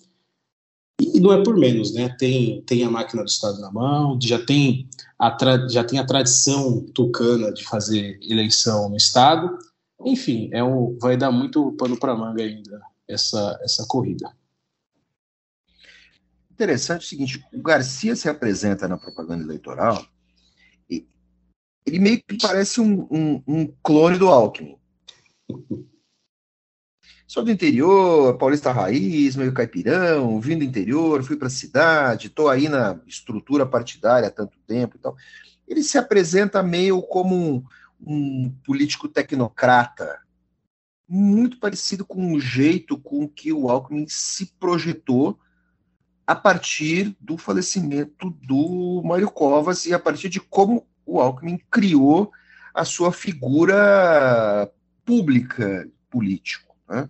e 1.02 1.20
não 1.20 1.32
é 1.32 1.44
por 1.44 1.58
menos, 1.58 1.94
né? 1.94 2.16
Tem, 2.18 2.62
tem 2.62 2.84
a 2.84 2.90
máquina 2.90 3.24
do 3.24 3.30
Estado 3.30 3.60
na 3.60 3.72
mão, 3.72 4.20
já 4.22 4.44
tem 4.44 4.88
já 5.70 5.84
tem 5.84 6.00
a 6.00 6.06
tradição 6.06 6.86
tucana 6.94 7.52
de 7.52 7.64
fazer 7.64 8.20
eleição 8.22 8.90
no 8.90 8.96
Estado. 8.96 9.58
Enfim, 10.06 10.50
é 10.54 10.64
um, 10.64 10.98
vai 11.00 11.18
dar 11.18 11.32
muito 11.32 11.72
pano 11.74 11.98
para 11.98 12.16
manga 12.16 12.44
ainda 12.44 12.82
essa, 13.08 13.60
essa 13.64 13.86
corrida. 13.88 14.32
Interessante 16.52 17.06
o 17.06 17.08
seguinte: 17.08 17.44
o 17.54 17.62
Garcia 17.62 18.16
se 18.16 18.30
apresenta 18.30 18.88
na 18.88 18.98
propaganda 18.98 19.44
eleitoral 19.44 20.06
e 20.90 21.08
ele 21.86 22.00
meio 22.00 22.22
que 22.24 22.38
parece 22.38 22.80
um, 22.82 23.08
um, 23.12 23.44
um 23.48 23.68
clone 23.84 24.18
do 24.18 24.28
Alckmin. 24.28 24.78
Sou 27.28 27.44
do 27.44 27.52
interior, 27.52 28.38
paulista 28.38 28.72
raiz, 28.72 29.36
meio 29.36 29.54
caipirão, 29.54 30.40
vim 30.40 30.58
do 30.58 30.64
interior, 30.64 31.22
fui 31.22 31.36
para 31.36 31.48
a 31.48 31.52
cidade, 31.52 32.28
estou 32.28 32.48
aí 32.48 32.70
na 32.70 33.02
estrutura 33.06 33.66
partidária 33.66 34.30
há 34.30 34.32
tanto 34.32 34.58
tempo 34.66 34.96
e 34.96 35.00
tal. 35.00 35.14
Ele 35.68 35.84
se 35.84 35.98
apresenta 35.98 36.64
meio 36.64 37.02
como 37.02 37.36
um, 37.36 37.64
um 38.00 38.50
político 38.64 39.10
tecnocrata, 39.10 40.22
muito 41.06 41.60
parecido 41.60 42.06
com 42.06 42.32
o 42.32 42.40
jeito 42.40 42.98
com 42.98 43.28
que 43.28 43.52
o 43.52 43.70
Alckmin 43.70 44.06
se 44.08 44.54
projetou 44.58 45.38
a 46.26 46.34
partir 46.34 47.14
do 47.20 47.38
falecimento 47.38 48.30
do 48.42 49.02
Mário 49.04 49.30
Covas 49.30 49.86
e 49.86 49.94
a 49.94 50.00
partir 50.00 50.30
de 50.30 50.40
como 50.40 50.88
o 51.06 51.20
Alckmin 51.20 51.60
criou 51.70 52.32
a 52.74 52.86
sua 52.86 53.12
figura 53.12 54.72
pública 55.04 55.90
político. 56.10 56.67
Né? 56.88 57.10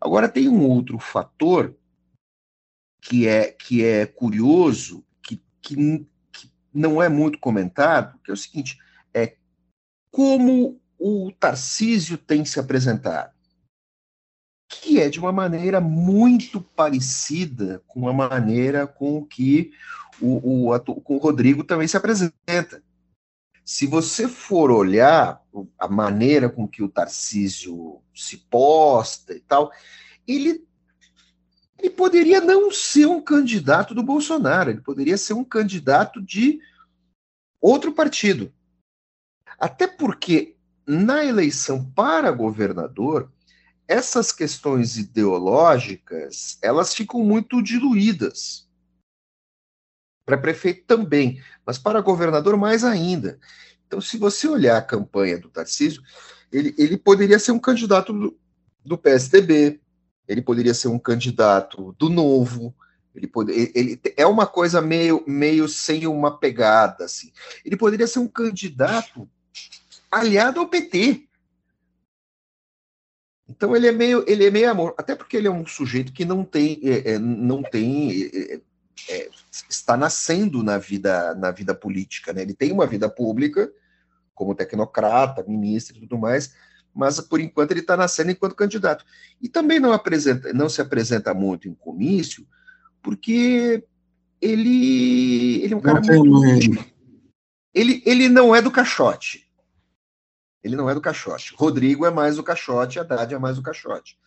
Agora, 0.00 0.28
tem 0.28 0.48
um 0.48 0.68
outro 0.68 0.98
fator 0.98 1.76
que 3.00 3.26
é, 3.26 3.50
que 3.50 3.84
é 3.84 4.06
curioso, 4.06 5.04
que, 5.22 5.42
que, 5.60 6.06
que 6.32 6.52
não 6.72 7.02
é 7.02 7.08
muito 7.08 7.38
comentado, 7.38 8.18
que 8.24 8.30
é 8.30 8.34
o 8.34 8.36
seguinte: 8.36 8.78
é 9.12 9.36
como 10.10 10.80
o 10.98 11.32
Tarcísio 11.32 12.16
tem 12.16 12.44
se 12.44 12.60
apresentado. 12.60 13.32
que 14.68 15.00
é 15.00 15.08
de 15.08 15.18
uma 15.18 15.32
maneira 15.32 15.80
muito 15.80 16.60
parecida 16.60 17.82
com 17.86 18.08
a 18.08 18.12
maneira 18.12 18.86
com 18.86 19.24
que 19.24 19.72
o, 20.20 20.70
o, 20.72 20.80
com 20.80 21.16
o 21.16 21.18
Rodrigo 21.18 21.64
também 21.64 21.88
se 21.88 21.96
apresenta. 21.96 22.82
Se 23.64 23.86
você 23.86 24.26
for 24.26 24.70
olhar 24.70 25.40
a 25.78 25.88
maneira 25.88 26.48
com 26.48 26.66
que 26.66 26.82
o 26.82 26.88
Tarcísio 26.88 28.00
se 28.14 28.36
posta 28.36 29.34
e 29.34 29.40
tal, 29.40 29.70
ele, 30.26 30.66
ele 31.78 31.90
poderia 31.90 32.40
não 32.40 32.70
ser 32.70 33.06
um 33.06 33.20
candidato 33.20 33.94
do 33.94 34.02
Bolsonaro, 34.02 34.70
ele 34.70 34.80
poderia 34.80 35.16
ser 35.16 35.34
um 35.34 35.44
candidato 35.44 36.20
de 36.20 36.60
outro 37.60 37.92
partido. 37.92 38.52
Até 39.58 39.86
porque 39.86 40.56
na 40.84 41.24
eleição 41.24 41.84
para 41.94 42.32
governador, 42.32 43.30
essas 43.86 44.32
questões 44.32 44.96
ideológicas, 44.96 46.58
elas 46.62 46.94
ficam 46.94 47.22
muito 47.22 47.62
diluídas. 47.62 48.68
Para 50.24 50.38
prefeito 50.38 50.84
também, 50.86 51.42
mas 51.66 51.78
para 51.78 52.00
governador 52.00 52.56
mais 52.56 52.84
ainda. 52.84 53.38
Então, 53.86 54.00
se 54.00 54.16
você 54.16 54.48
olhar 54.48 54.78
a 54.78 54.82
campanha 54.82 55.38
do 55.38 55.48
Tarcísio, 55.48 56.02
ele, 56.52 56.74
ele 56.78 56.96
poderia 56.96 57.38
ser 57.38 57.52
um 57.52 57.58
candidato 57.58 58.12
do, 58.12 58.38
do 58.84 58.96
PSDB, 58.96 59.80
ele 60.28 60.42
poderia 60.42 60.74
ser 60.74 60.88
um 60.88 60.98
candidato 60.98 61.94
do 61.98 62.08
Novo, 62.08 62.74
ele, 63.14 63.26
pode, 63.26 63.52
ele, 63.52 64.00
é 64.16 64.26
uma 64.26 64.46
coisa 64.46 64.80
meio, 64.80 65.22
meio 65.26 65.68
sem 65.68 66.06
uma 66.06 66.38
pegada, 66.38 67.04
assim. 67.04 67.30
Ele 67.64 67.76
poderia 67.76 68.06
ser 68.06 68.20
um 68.20 68.28
candidato 68.28 69.28
aliado 70.10 70.60
ao 70.60 70.68
PT. 70.68 71.28
Então 73.48 73.76
ele 73.76 73.86
é 73.86 73.92
meio, 73.92 74.24
ele 74.26 74.46
é 74.46 74.50
meio 74.50 74.70
amor, 74.70 74.94
até 74.96 75.14
porque 75.14 75.36
ele 75.36 75.48
é 75.48 75.50
um 75.50 75.66
sujeito 75.66 76.12
que 76.12 76.24
não 76.24 76.44
tem, 76.44 76.80
é, 76.82 77.12
é 77.12 77.18
não 77.18 77.62
tem, 77.62 78.30
é, 78.32 78.60
é, 79.08 79.28
está 79.68 79.96
nascendo 79.96 80.62
na 80.62 80.78
vida, 80.78 81.34
na 81.34 81.50
vida 81.50 81.74
política, 81.74 82.32
né? 82.32 82.42
Ele 82.42 82.54
tem 82.54 82.72
uma 82.72 82.86
vida 82.86 83.08
pública 83.08 83.70
como 84.34 84.54
tecnocrata, 84.54 85.44
ministro 85.46 85.96
e 85.96 86.00
tudo 86.00 86.18
mais, 86.18 86.54
mas 86.94 87.20
por 87.20 87.40
enquanto 87.40 87.70
ele 87.70 87.80
está 87.80 87.96
nascendo 87.96 88.30
enquanto 88.30 88.54
candidato. 88.54 89.04
E 89.40 89.48
também 89.48 89.78
não 89.78 89.92
apresenta, 89.92 90.52
não 90.52 90.68
se 90.68 90.80
apresenta 90.80 91.32
muito 91.32 91.68
em 91.68 91.74
comício, 91.74 92.46
porque 93.02 93.84
ele, 94.40 95.62
ele 95.62 95.74
é 95.74 95.76
um 95.76 95.80
cara 95.80 96.00
muito. 96.00 96.92
Ele, 97.74 98.02
ele 98.04 98.28
não 98.28 98.54
é 98.54 98.60
do 98.60 98.70
caixote. 98.70 99.48
Ele 100.62 100.76
não 100.76 100.88
é 100.88 100.94
do 100.94 101.00
caixote. 101.00 101.54
Rodrigo 101.56 102.06
é 102.06 102.10
mais 102.10 102.38
o 102.38 102.42
caixote, 102.42 102.98
Haddad 102.98 103.34
é 103.34 103.38
mais 103.38 103.58
o 103.58 103.62
caixote. 103.62 104.18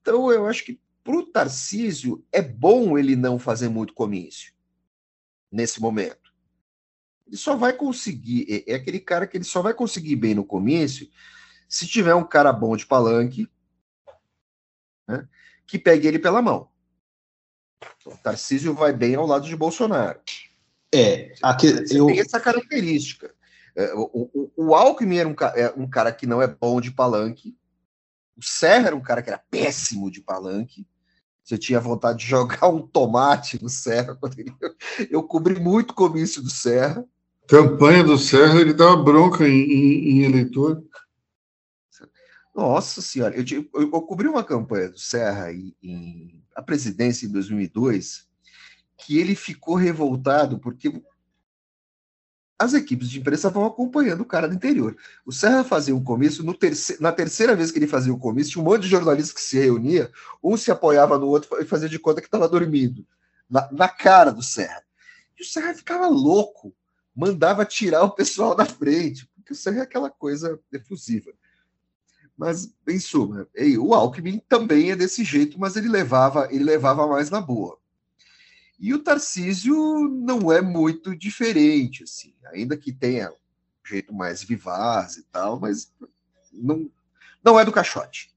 Então, 0.00 0.30
eu 0.30 0.46
acho 0.46 0.64
que 0.64 0.80
para 1.02 1.16
o 1.16 1.26
Tarcísio 1.26 2.24
é 2.32 2.42
bom 2.42 2.98
ele 2.98 3.16
não 3.16 3.38
fazer 3.38 3.68
muito 3.68 3.94
comício 3.94 4.52
nesse 5.50 5.80
momento. 5.80 6.32
Ele 7.26 7.36
só 7.36 7.56
vai 7.56 7.72
conseguir, 7.72 8.46
é, 8.48 8.72
é 8.72 8.74
aquele 8.76 9.00
cara 9.00 9.26
que 9.26 9.36
ele 9.36 9.44
só 9.44 9.62
vai 9.62 9.74
conseguir 9.74 10.16
bem 10.16 10.34
no 10.34 10.44
comício 10.44 11.08
se 11.68 11.86
tiver 11.86 12.14
um 12.14 12.24
cara 12.24 12.52
bom 12.52 12.76
de 12.76 12.86
palanque 12.86 13.48
né, 15.06 15.28
que 15.66 15.78
pegue 15.78 16.06
ele 16.06 16.18
pela 16.18 16.40
mão. 16.40 16.70
Então, 18.00 18.12
o 18.12 18.16
Tarcísio 18.16 18.74
vai 18.74 18.92
bem 18.92 19.14
ao 19.14 19.26
lado 19.26 19.46
de 19.46 19.56
Bolsonaro. 19.56 20.20
É, 20.92 21.34
aqui, 21.42 21.66
eu... 21.90 22.06
tem 22.06 22.20
essa 22.20 22.40
característica. 22.40 23.34
É, 23.76 23.94
o, 23.94 24.30
o, 24.34 24.52
o 24.56 24.74
Alckmin 24.74 25.18
era 25.18 25.28
um, 25.28 25.36
é 25.54 25.72
um, 25.76 25.88
cara 25.88 26.10
que 26.10 26.26
não 26.26 26.40
é 26.40 26.46
bom 26.46 26.80
de 26.80 26.90
palanque. 26.90 27.56
O 28.38 28.42
Serra 28.42 28.86
era 28.86 28.96
um 28.96 29.00
cara 29.00 29.20
que 29.20 29.30
era 29.30 29.42
péssimo 29.50 30.10
de 30.10 30.20
palanque. 30.20 30.86
Você 31.42 31.58
tinha 31.58 31.80
vontade 31.80 32.20
de 32.20 32.26
jogar 32.26 32.68
um 32.68 32.86
tomate 32.86 33.60
no 33.60 33.68
Serra. 33.68 34.16
Eu, 34.22 34.76
eu 35.10 35.22
cobri 35.22 35.58
muito 35.58 35.92
comício 35.92 36.40
do 36.40 36.50
Serra. 36.50 37.04
Campanha 37.48 38.04
do 38.04 38.16
Serra, 38.16 38.60
ele 38.60 38.74
dava 38.74 38.96
bronca 39.02 39.48
em, 39.48 39.62
em, 39.62 40.10
em 40.10 40.22
eleitor. 40.22 40.84
Nossa 42.54 43.00
senhora, 43.00 43.34
eu, 43.36 43.44
eu, 43.72 43.82
eu, 43.82 44.02
cobri 44.02 44.28
uma 44.28 44.44
campanha 44.44 44.90
do 44.90 44.98
Serra 44.98 45.52
em, 45.52 45.74
em 45.82 46.44
a 46.54 46.62
presidência 46.62 47.24
em 47.24 47.30
2002, 47.30 48.26
que 48.98 49.18
ele 49.18 49.34
ficou 49.36 49.76
revoltado 49.76 50.58
porque 50.58 51.00
as 52.58 52.74
equipes 52.74 53.08
de 53.08 53.20
imprensa 53.20 53.48
vão 53.48 53.64
acompanhando 53.64 54.22
o 54.22 54.26
cara 54.26 54.48
do 54.48 54.54
interior. 54.54 54.96
O 55.24 55.30
Serra 55.30 55.62
fazia 55.62 55.94
um 55.94 56.02
comício, 56.02 56.42
terce... 56.54 57.00
na 57.00 57.12
terceira 57.12 57.54
vez 57.54 57.70
que 57.70 57.78
ele 57.78 57.86
fazia 57.86 58.12
o 58.12 58.18
comício, 58.18 58.52
tinha 58.52 58.62
um 58.62 58.64
monte 58.64 58.82
de 58.82 58.88
jornalistas 58.88 59.32
que 59.32 59.40
se 59.40 59.58
reunia, 59.58 60.10
um 60.42 60.56
se 60.56 60.70
apoiava 60.70 61.16
no 61.16 61.28
outro 61.28 61.48
e 61.60 61.64
fazia 61.64 61.88
de 61.88 61.98
conta 62.00 62.20
que 62.20 62.26
estava 62.26 62.48
dormindo, 62.48 63.06
na, 63.48 63.70
na, 63.70 63.88
cara 63.88 64.32
do 64.32 64.42
Serra. 64.42 64.82
E 65.38 65.42
o 65.42 65.46
Serra 65.46 65.72
ficava 65.72 66.08
louco, 66.08 66.74
mandava 67.14 67.64
tirar 67.64 68.02
o 68.02 68.10
pessoal 68.10 68.56
da 68.56 68.66
frente, 68.66 69.30
porque 69.36 69.52
o 69.52 69.56
Serra 69.56 69.78
é 69.78 69.82
aquela 69.82 70.10
coisa 70.10 70.58
efusiva. 70.72 71.30
Mas, 72.36 72.72
em 72.88 72.98
suma, 72.98 73.48
o 73.80 73.94
Alckmin 73.94 74.42
também 74.48 74.90
é 74.90 74.96
desse 74.96 75.22
jeito, 75.22 75.58
mas 75.60 75.76
ele 75.76 75.88
levava, 75.88 76.48
ele 76.50 76.64
levava 76.64 77.06
mais 77.06 77.30
na 77.30 77.40
boa. 77.40 77.77
E 78.78 78.94
o 78.94 79.02
Tarcísio 79.02 79.74
não 80.08 80.52
é 80.52 80.62
muito 80.62 81.16
diferente, 81.16 82.04
assim, 82.04 82.32
ainda 82.52 82.76
que 82.76 82.92
tenha 82.92 83.30
um 83.30 83.88
jeito 83.88 84.14
mais 84.14 84.42
vivaz 84.42 85.16
e 85.16 85.24
tal, 85.24 85.58
mas 85.58 85.92
não, 86.52 86.88
não 87.42 87.58
é 87.58 87.64
do 87.64 87.72
caixote. 87.72 88.32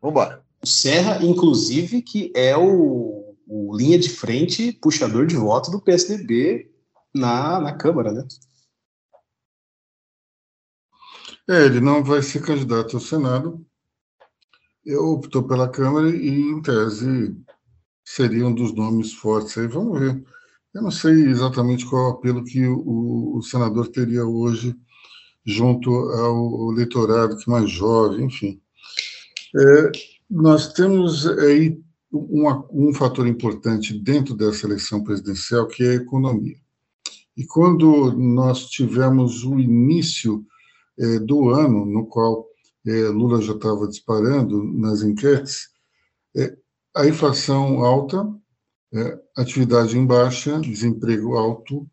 Vamos 0.00 0.12
embora. 0.12 0.42
O 0.62 0.66
Serra, 0.66 1.22
inclusive, 1.22 2.00
que 2.00 2.32
é 2.34 2.56
o, 2.56 3.36
o, 3.46 3.76
linha 3.76 3.98
de 3.98 4.08
frente, 4.08 4.72
puxador 4.72 5.26
de 5.26 5.36
voto 5.36 5.70
do 5.70 5.80
PSDB 5.80 6.70
na, 7.14 7.60
na 7.60 7.76
Câmara, 7.76 8.12
né? 8.12 8.26
É, 11.48 11.66
ele 11.66 11.80
não 11.80 12.02
vai 12.02 12.22
ser 12.22 12.42
candidato 12.42 12.96
ao 12.96 13.00
Senado. 13.00 13.64
Eu 14.84 15.04
optou 15.10 15.46
pela 15.46 15.68
Câmara 15.68 16.08
e, 16.08 16.28
em 16.28 16.62
tese, 16.62 17.36
seria 18.06 18.46
um 18.46 18.54
dos 18.54 18.72
nomes 18.72 19.12
fortes 19.12 19.58
aí. 19.58 19.66
Vamos 19.66 19.98
ver. 19.98 20.24
Eu 20.72 20.82
não 20.82 20.90
sei 20.90 21.12
exatamente 21.26 21.84
qual 21.84 22.12
apelo 22.12 22.44
que 22.44 22.64
o, 22.64 23.36
o 23.36 23.42
senador 23.42 23.88
teria 23.88 24.24
hoje 24.24 24.74
junto 25.44 25.90
ao 25.90 26.72
eleitorado 26.72 27.36
que 27.36 27.50
é 27.50 27.52
mais 27.52 27.70
jovem, 27.70 28.26
enfim. 28.26 28.60
É, 29.54 29.92
nós 30.30 30.72
temos 30.72 31.26
aí 31.26 31.78
um 32.12 32.94
fator 32.94 33.26
importante 33.26 33.98
dentro 33.98 34.34
dessa 34.34 34.66
eleição 34.66 35.02
presidencial, 35.02 35.66
que 35.66 35.82
é 35.84 35.90
a 35.90 35.94
economia. 35.94 36.56
E 37.36 37.44
quando 37.44 38.12
nós 38.12 38.66
tivemos 38.66 39.44
o 39.44 39.58
início 39.58 40.44
é, 40.98 41.18
do 41.18 41.50
ano, 41.50 41.84
no 41.84 42.06
qual 42.06 42.46
é, 42.86 43.08
Lula 43.08 43.42
já 43.42 43.52
estava 43.52 43.86
disparando 43.86 44.62
nas 44.64 45.02
enquetes, 45.02 45.68
é, 46.36 46.56
a 46.96 47.06
inflação 47.06 47.84
alta, 47.84 48.26
é, 48.94 49.20
atividade 49.36 49.98
em 49.98 50.06
baixa, 50.06 50.58
desemprego 50.58 51.36
alto, 51.36 51.86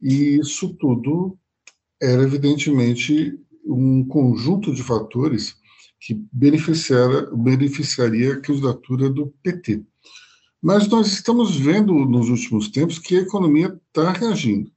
e 0.00 0.38
isso 0.40 0.74
tudo 0.74 1.38
era 2.00 2.22
evidentemente 2.22 3.38
um 3.66 4.02
conjunto 4.06 4.74
de 4.74 4.82
fatores 4.82 5.54
que 6.00 6.14
beneficiaria, 6.32 7.28
beneficiaria 7.32 8.32
a 8.32 8.40
candidatura 8.40 9.10
do 9.10 9.26
PT. 9.42 9.84
Mas 10.62 10.88
nós 10.88 11.08
estamos 11.08 11.56
vendo 11.56 11.92
nos 11.92 12.30
últimos 12.30 12.68
tempos 12.70 12.98
que 12.98 13.16
a 13.16 13.20
economia 13.20 13.78
está 13.88 14.10
reagindo. 14.12 14.72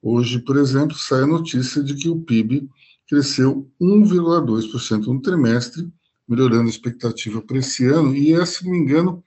Hoje, 0.00 0.38
por 0.38 0.56
exemplo, 0.56 0.96
sai 0.96 1.22
a 1.22 1.26
notícia 1.26 1.82
de 1.82 1.94
que 1.94 2.08
o 2.08 2.20
PIB 2.20 2.68
cresceu 3.08 3.68
1,2% 3.80 5.06
no 5.06 5.20
trimestre, 5.20 5.92
melhorando 6.32 6.66
a 6.66 6.70
expectativa 6.70 7.42
para 7.42 7.58
esse 7.58 7.84
ano, 7.84 8.16
e 8.16 8.32
é, 8.32 8.46
se 8.46 8.64
não 8.64 8.72
me 8.72 8.78
engano, 8.78 9.22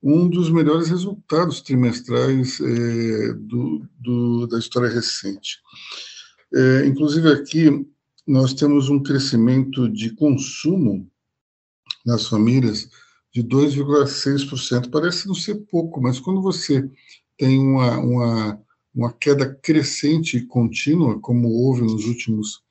um 0.00 0.28
dos 0.28 0.50
melhores 0.50 0.88
resultados 0.88 1.60
trimestrais 1.60 2.60
é, 2.60 3.32
do, 3.32 3.84
do, 3.98 4.46
da 4.46 4.58
história 4.58 4.88
recente. 4.88 5.58
É, 6.54 6.86
inclusive, 6.86 7.28
aqui 7.32 7.84
nós 8.24 8.54
temos 8.54 8.88
um 8.88 9.02
crescimento 9.02 9.88
de 9.88 10.10
consumo 10.14 11.10
nas 12.06 12.28
famílias 12.28 12.88
de 13.32 13.42
2,6%. 13.42 14.90
Parece 14.90 15.26
não 15.26 15.34
ser 15.34 15.56
pouco, 15.70 16.00
mas 16.00 16.20
quando 16.20 16.40
você 16.40 16.88
tem 17.36 17.58
uma, 17.58 17.98
uma, 17.98 18.60
uma 18.94 19.12
queda 19.12 19.52
crescente 19.54 20.36
e 20.36 20.46
contínua, 20.46 21.18
como 21.18 21.48
houve 21.48 21.82
nos 21.82 22.04
últimos 22.04 22.62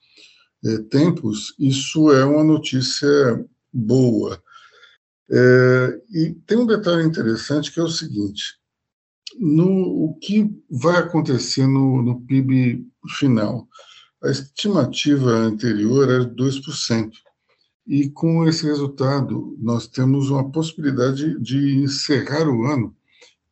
é, 0.64 0.78
tempos, 0.84 1.54
isso 1.60 2.10
é 2.12 2.24
uma 2.24 2.44
notícia 2.44 3.46
boa. 3.74 4.42
É, 5.32 6.02
e 6.12 6.34
tem 6.46 6.58
um 6.58 6.66
detalhe 6.66 7.04
interessante 7.06 7.72
que 7.72 7.80
é 7.80 7.84
o 7.84 7.90
seguinte: 7.90 8.60
no, 9.40 10.06
o 10.06 10.18
que 10.20 10.50
vai 10.70 10.98
acontecer 10.98 11.66
no, 11.66 12.02
no 12.04 12.22
PIB 12.22 12.86
final? 13.18 13.68
A 14.24 14.30
estimativa 14.30 15.30
anterior 15.32 16.10
era 16.10 16.26
2%. 16.26 17.12
e 17.86 18.10
com 18.10 18.48
esse 18.48 18.66
resultado, 18.66 19.58
nós 19.60 19.88
temos 19.88 20.30
uma 20.30 20.50
possibilidade 20.50 21.38
de 21.42 21.84
encerrar 21.84 22.48
o 22.48 22.66
ano 22.66 22.96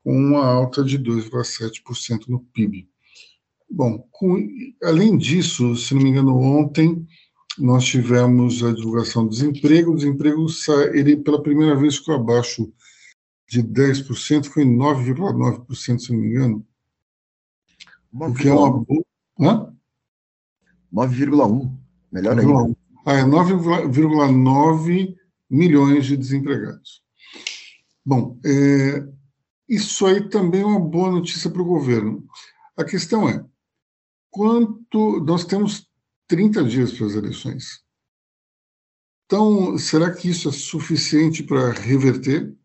com 0.04 0.16
uma 0.16 0.46
alta 0.46 0.84
de 0.84 0.98
2,7% 0.98 2.28
no 2.28 2.40
PIB. 2.40 2.88
Bom, 3.70 4.06
com, 4.12 4.38
além 4.84 5.18
disso, 5.18 5.76
se 5.76 5.94
não 5.94 6.02
me 6.02 6.10
engano, 6.10 6.38
ontem 6.38 7.06
nós 7.58 7.86
tivemos 7.86 8.64
a 8.64 8.72
divulgação 8.74 9.26
do 9.26 9.32
desemprego. 9.32 9.92
O 9.92 9.96
desemprego, 9.96 10.46
ele 10.94 11.18
pela 11.18 11.42
primeira 11.42 11.76
vez 11.76 11.98
ficou 11.98 12.16
abaixo 12.16 12.72
de 13.48 13.62
10%, 13.62 14.46
foi 14.46 14.64
9,9%, 14.64 16.00
se 16.00 16.14
não 16.14 16.20
me 16.20 16.28
engano. 16.28 16.66
O 18.14 18.34
que 18.34 18.48
é 18.48 18.54
uma 18.54 18.72
boa. 18.72 19.04
9,1%. 20.94 21.72
Melhor 22.12 22.40
ainda. 22.40 22.76
Ah, 23.06 23.14
é 23.14 23.24
9,9 23.24 25.16
milhões 25.50 26.06
de 26.06 26.16
desempregados. 26.16 27.02
Bom, 28.06 28.38
é, 28.46 29.08
isso 29.68 30.06
aí 30.06 30.30
também 30.30 30.62
é 30.62 30.66
uma 30.66 30.80
boa 30.80 31.12
notícia 31.12 31.50
para 31.50 31.62
o 31.62 31.66
governo. 31.66 32.26
A 32.78 32.84
questão 32.84 33.28
é, 33.28 33.44
quanto 34.30 35.20
nós 35.22 35.46
temos 35.46 35.91
30 36.32 36.64
dias 36.64 36.94
para 36.94 37.08
as 37.08 37.16
eleições. 37.16 37.82
Então, 39.26 39.78
será 39.78 40.10
que 40.10 40.30
isso 40.30 40.48
é 40.48 40.52
suficiente 40.54 41.44
para 41.44 41.74
reverter, 41.74 42.56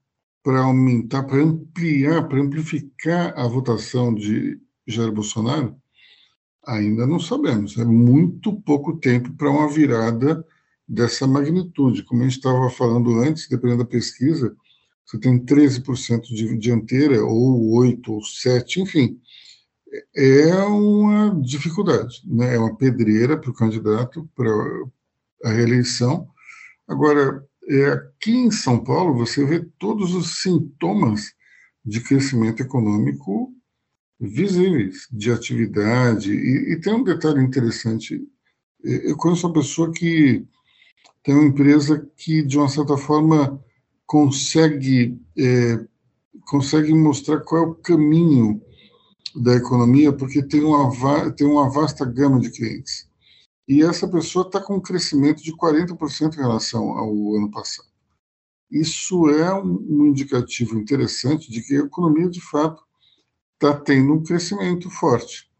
para 0.40 0.61
aumentar, 0.61 1.24
para 1.24 1.42
ampliar, 1.42 2.29
para 2.29 2.40
amplificar 2.40 3.37
a 3.37 3.44
votação 3.48 4.14
de 4.14 4.61
Jair 4.87 5.11
Bolsonaro? 5.11 5.76
Ainda 6.64 7.09
não 7.09 7.18
sabemos. 7.18 7.76
É 7.76 7.85
muito 7.85 8.55
pouco 8.62 8.98
tempo 8.98 9.33
para 9.33 9.50
uma 9.50 9.68
virada 9.68 10.46
dessa 10.87 11.26
magnitude. 11.26 12.05
Como 12.05 12.22
a 12.22 12.24
gente 12.24 12.37
estava 12.37 12.70
falando 12.70 13.18
antes, 13.18 13.48
dependendo 13.48 13.83
da 13.83 13.90
pesquisa, 13.90 14.57
você 15.05 15.18
tem 15.18 15.44
13% 15.44 16.20
de 16.22 16.57
dianteira, 16.57 17.24
ou 17.24 17.81
8%, 17.81 18.09
ou 18.11 18.20
7%, 18.20 18.76
enfim 18.76 19.20
é 20.14 20.55
uma 20.64 21.40
dificuldade, 21.40 22.22
né? 22.27 22.55
é 22.55 22.59
uma 22.59 22.77
pedreira 22.77 23.37
para 23.37 23.51
o 23.51 23.55
candidato 23.55 24.29
para 24.35 24.51
a 25.44 25.51
reeleição. 25.51 26.29
Agora, 26.88 27.44
é, 27.68 27.87
aqui 27.88 28.33
em 28.33 28.51
São 28.51 28.83
Paulo, 28.83 29.14
você 29.14 29.44
vê 29.44 29.64
todos 29.79 30.14
os 30.14 30.42
sintomas 30.42 31.33
de 31.85 32.01
crescimento 32.01 32.62
econômico 32.62 33.53
visíveis, 34.18 35.07
de 35.11 35.31
atividade. 35.31 36.33
E, 36.33 36.72
e 36.72 36.81
tem 36.81 36.94
um 36.94 37.05
detalhe 37.05 37.40
interessante: 37.40 38.20
eu 38.83 39.16
conheço 39.16 39.46
uma 39.46 39.53
pessoa 39.53 39.92
que 39.92 40.44
tem 41.22 41.35
uma 41.35 41.46
empresa 41.46 42.09
que, 42.16 42.42
de 42.42 42.57
uma 42.59 42.68
certa 42.68 42.96
forma, 42.96 43.62
consegue, 44.07 45.20
é, 45.37 45.85
consegue 46.49 46.94
mostrar 46.94 47.40
qual 47.40 47.62
é 47.62 47.66
o 47.66 47.75
caminho 47.75 48.62
da 49.34 49.54
economia 49.54 50.12
porque 50.12 50.42
tem 50.42 50.62
uma, 50.62 51.30
tem 51.32 51.46
uma 51.46 51.70
vasta 51.70 52.04
gama 52.04 52.40
de 52.40 52.50
clientes. 52.50 53.08
E 53.68 53.82
essa 53.82 54.06
pessoa 54.06 54.46
está 54.46 54.60
com 54.60 54.76
um 54.76 54.80
crescimento 54.80 55.42
de 55.42 55.52
40% 55.56 56.34
em 56.34 56.40
relação 56.40 56.90
ao 56.90 57.10
ano 57.34 57.50
passado. 57.50 57.88
Isso 58.70 59.28
é 59.28 59.52
um, 59.54 60.06
indicativo 60.06 60.78
interessante 60.78 61.50
de 61.50 61.62
que 61.62 61.76
a 61.76 61.84
economia, 61.84 62.28
de 62.28 62.40
fato, 62.40 62.82
está 63.54 63.78
tendo 63.78 64.12
um 64.12 64.22
crescimento 64.22 64.90
forte. 64.90 65.50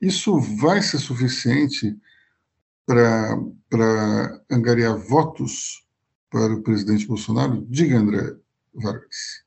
Isso 0.00 0.38
vai 0.38 0.82
ser 0.82 0.98
suficiente 0.98 1.96
para 2.86 3.38
angariar 4.50 4.98
votos 4.98 5.86
para 6.30 6.54
o 6.54 6.62
presidente 6.62 7.06
Bolsonaro? 7.06 7.66
Diga, 7.68 7.98
André 7.98 8.36
Vargas. 8.74 9.44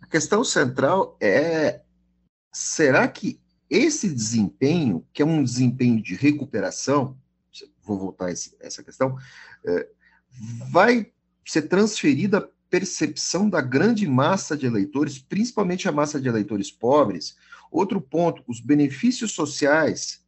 A 0.00 0.06
questão 0.06 0.42
central 0.42 1.16
é 1.20 1.82
será 2.52 3.06
que 3.08 3.40
esse 3.70 4.08
desempenho, 4.08 5.06
que 5.12 5.22
é 5.22 5.24
um 5.24 5.42
desempenho 5.42 6.02
de 6.02 6.14
recuperação, 6.14 7.16
vou 7.82 7.98
voltar 7.98 8.26
a 8.26 8.30
essa 8.60 8.82
questão, 8.82 9.16
é, 9.64 9.88
vai 10.70 11.10
ser 11.44 11.62
transferida 11.62 12.38
à 12.38 12.48
percepção 12.70 13.48
da 13.48 13.60
grande 13.60 14.06
massa 14.06 14.56
de 14.56 14.66
eleitores, 14.66 15.18
principalmente 15.18 15.88
a 15.88 15.92
massa 15.92 16.20
de 16.20 16.28
eleitores 16.28 16.70
pobres. 16.70 17.36
Outro 17.70 18.00
ponto, 18.00 18.42
os 18.46 18.60
benefícios 18.60 19.32
sociais 19.32 20.22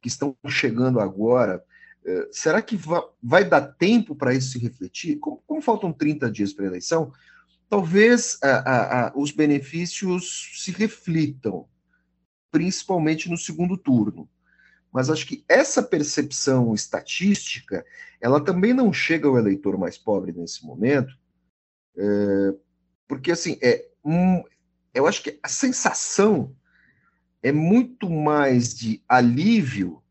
que 0.00 0.08
estão 0.08 0.36
chegando 0.46 1.00
agora, 1.00 1.64
é, 2.04 2.28
será 2.30 2.62
que 2.62 2.78
vai 3.22 3.44
dar 3.44 3.62
tempo 3.62 4.14
para 4.14 4.34
isso 4.34 4.52
se 4.52 4.58
refletir? 4.58 5.16
Como, 5.18 5.42
como 5.46 5.62
faltam 5.62 5.92
30 5.92 6.30
dias 6.30 6.52
para 6.52 6.66
a 6.66 6.68
eleição, 6.68 7.12
talvez 7.68 8.38
a, 8.42 8.48
a, 8.48 9.08
a, 9.08 9.12
os 9.14 9.30
benefícios 9.30 10.52
se 10.56 10.70
reflitam, 10.70 11.68
principalmente 12.50 13.28
no 13.28 13.36
segundo 13.36 13.76
turno. 13.76 14.28
Mas 14.92 15.10
acho 15.10 15.26
que 15.26 15.44
essa 15.48 15.82
percepção 15.82 16.74
estatística, 16.74 17.84
ela 18.20 18.42
também 18.42 18.72
não 18.72 18.92
chega 18.92 19.28
ao 19.28 19.38
eleitor 19.38 19.76
mais 19.76 19.98
pobre 19.98 20.32
nesse 20.32 20.64
momento, 20.64 21.14
é, 21.96 22.54
porque 23.06 23.30
assim, 23.30 23.58
é, 23.62 23.86
um, 24.04 24.42
eu 24.94 25.06
acho 25.06 25.22
que 25.22 25.38
a 25.42 25.48
sensação 25.48 26.54
é 27.42 27.52
muito 27.52 28.08
mais 28.08 28.74
de 28.74 29.02
alívio 29.08 30.02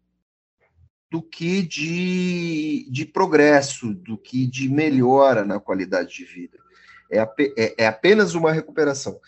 do 1.10 1.22
que 1.22 1.62
de, 1.62 2.88
de 2.92 3.06
progresso, 3.06 3.94
do 3.94 4.18
que 4.18 4.46
de 4.46 4.70
melhora 4.70 5.46
na 5.46 5.60
qualidade 5.60 6.14
de 6.14 6.26
vida. 6.26 6.57
É, 7.10 7.20
é, 7.20 7.84
é 7.84 7.88
apenas 7.88 8.34
uma 8.34 8.52
recuperação 8.52 9.20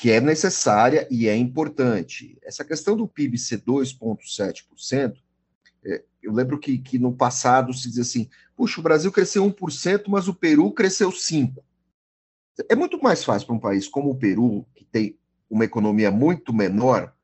que 0.00 0.10
é 0.10 0.18
necessária 0.18 1.06
e 1.10 1.28
é 1.28 1.36
importante. 1.36 2.38
Essa 2.42 2.64
questão 2.64 2.96
do 2.96 3.06
PIB 3.06 3.36
ser 3.36 3.60
2,7%, 3.60 5.18
é, 5.84 6.02
eu 6.22 6.32
lembro 6.32 6.58
que, 6.58 6.78
que 6.78 6.98
no 6.98 7.12
passado 7.12 7.74
se 7.74 7.86
dizia 7.88 8.02
assim: 8.02 8.30
puxa, 8.56 8.80
o 8.80 8.82
Brasil 8.82 9.12
cresceu 9.12 9.44
1%, 9.44 10.04
mas 10.08 10.26
o 10.26 10.34
Peru 10.34 10.72
cresceu 10.72 11.10
5%. 11.10 11.54
É 12.68 12.74
muito 12.74 13.02
mais 13.02 13.22
fácil 13.22 13.46
para 13.46 13.56
um 13.56 13.60
país 13.60 13.88
como 13.88 14.10
o 14.10 14.16
Peru, 14.16 14.66
que 14.74 14.86
tem 14.86 15.18
uma 15.50 15.66
economia 15.66 16.10
muito 16.10 16.52
menor, 16.52 17.14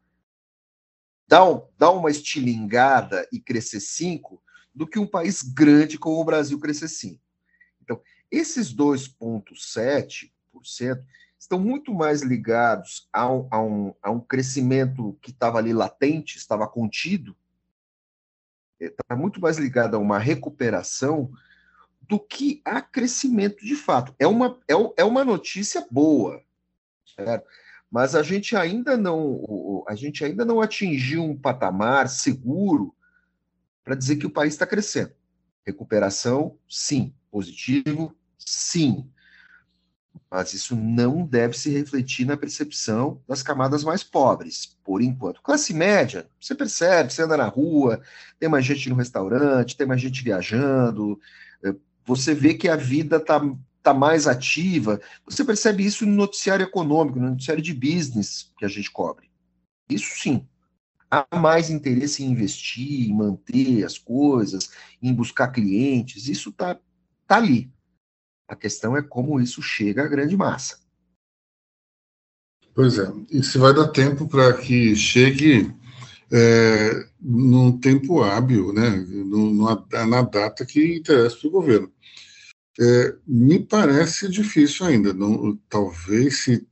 dar, 1.27 1.47
dar 1.79 1.93
uma 1.93 2.11
estilingada 2.11 3.27
e 3.33 3.41
crescer 3.41 3.79
5%, 3.79 4.39
do 4.75 4.87
que 4.87 4.99
um 4.99 5.07
país 5.07 5.41
grande 5.41 5.99
como 5.99 6.21
o 6.21 6.25
Brasil 6.25 6.59
crescer 6.61 6.87
5%. 6.87 7.19
Então, 7.83 8.01
esses 8.31 8.75
2,7% 8.75 10.31
estão 11.39 11.61
muito 11.61 11.93
mais 11.93 12.23
ligados 12.23 13.09
a 13.13 13.31
um, 13.31 13.49
a 13.51 13.61
um, 13.61 13.95
a 14.03 14.11
um 14.11 14.21
crescimento 14.21 15.19
que 15.21 15.31
estava 15.31 15.59
ali 15.59 15.73
latente, 15.73 16.37
estava 16.37 16.67
contido, 16.67 17.37
está 18.81 19.15
muito 19.17 19.41
mais 19.41 19.59
ligado 19.59 19.97
a 19.97 19.99
uma 19.99 20.19
recuperação 20.19 21.31
do 22.01 22.19
que 22.19 22.61
a 22.65 22.81
crescimento 22.81 23.65
de 23.65 23.77
fato. 23.77 24.15
É 24.19 24.27
uma, 24.27 24.59
é, 24.69 24.75
é 24.97 25.05
uma 25.05 25.25
notícia 25.25 25.87
boa, 25.91 26.43
certo? 27.17 27.47
mas 27.91 28.15
a 28.15 28.23
gente 28.23 28.57
ainda 28.57 28.97
não 28.97 29.85
a 29.89 29.95
gente 29.95 30.25
ainda 30.25 30.45
não 30.45 30.61
atingiu 30.61 31.23
um 31.23 31.37
patamar 31.37 32.09
seguro 32.09 32.95
para 33.85 33.95
dizer 33.95 34.17
que 34.17 34.27
o 34.27 34.31
país 34.31 34.55
está 34.55 34.67
crescendo. 34.67 35.13
Recuperação, 35.65 36.59
sim. 36.69 37.15
Positivo, 37.37 38.17
sim. 38.39 39.11
Mas 40.31 40.55
isso 40.55 40.75
não 40.75 41.27
deve 41.27 41.53
se 41.55 41.69
refletir 41.69 42.25
na 42.25 42.35
percepção 42.35 43.23
das 43.29 43.43
camadas 43.43 43.85
mais 43.85 44.03
pobres, 44.03 44.75
por 44.83 45.03
enquanto. 45.03 45.43
Classe 45.43 45.75
média, 45.75 46.27
você 46.41 46.55
percebe, 46.55 47.13
você 47.13 47.21
anda 47.21 47.37
na 47.37 47.47
rua, 47.47 48.01
tem 48.39 48.49
mais 48.49 48.65
gente 48.65 48.89
no 48.89 48.95
restaurante, 48.95 49.77
tem 49.77 49.87
mais 49.87 50.01
gente 50.01 50.25
viajando, 50.25 51.21
eh, 51.63 51.75
você 52.07 52.35
vê 52.35 52.55
que 52.55 52.71
a 52.71 52.77
vida 52.77 53.19
está 53.19 53.39
tá 53.83 53.93
mais 53.93 54.27
ativa. 54.27 54.99
Você 55.27 55.45
percebe 55.45 55.85
isso 55.85 56.07
no 56.07 56.13
noticiário 56.13 56.65
econômico, 56.65 57.21
no 57.21 57.29
noticiário 57.29 57.63
de 57.63 57.75
business 57.75 58.51
que 58.57 58.65
a 58.65 58.69
gente 58.69 58.91
cobre. 58.91 59.31
Isso 59.91 60.09
sim 60.19 60.49
há 61.11 61.37
mais 61.37 61.71
interesse 61.71 62.25
em 62.25 62.31
investir, 62.31 63.09
em 63.09 63.15
manter 63.15 63.85
as 63.85 63.99
coisas, 63.99 64.71
em 65.01 65.13
buscar 65.15 65.49
clientes, 65.49 66.29
isso 66.29 66.51
está 66.51 66.79
tá 67.27 67.37
ali. 67.37 67.71
A 68.49 68.55
questão 68.55 68.97
é 68.97 69.03
como 69.03 69.41
isso 69.41 69.61
chega 69.63 70.05
à 70.05 70.09
grande 70.09 70.37
massa. 70.37 70.79
Pois 72.75 72.99
é, 72.99 73.11
e 73.31 73.43
se 73.43 73.57
vai 73.59 73.75
dar 73.75 73.89
tempo 73.89 74.29
para 74.29 74.53
que 74.53 74.95
chegue 74.95 75.75
é, 76.31 77.09
num 77.21 77.79
tempo 77.79 78.23
hábil, 78.23 78.73
né, 78.73 79.05
na 80.07 80.23
data 80.23 80.65
que 80.67 80.97
interessa 80.97 81.39
para 81.39 81.49
o 81.49 81.53
governo. 81.53 81.93
É, 82.79 83.17
me 83.27 83.59
parece 83.59 84.29
difícil 84.29 84.87
ainda. 84.87 85.15
Não, 85.15 85.57
talvez, 85.69 86.45
se, 86.45 86.67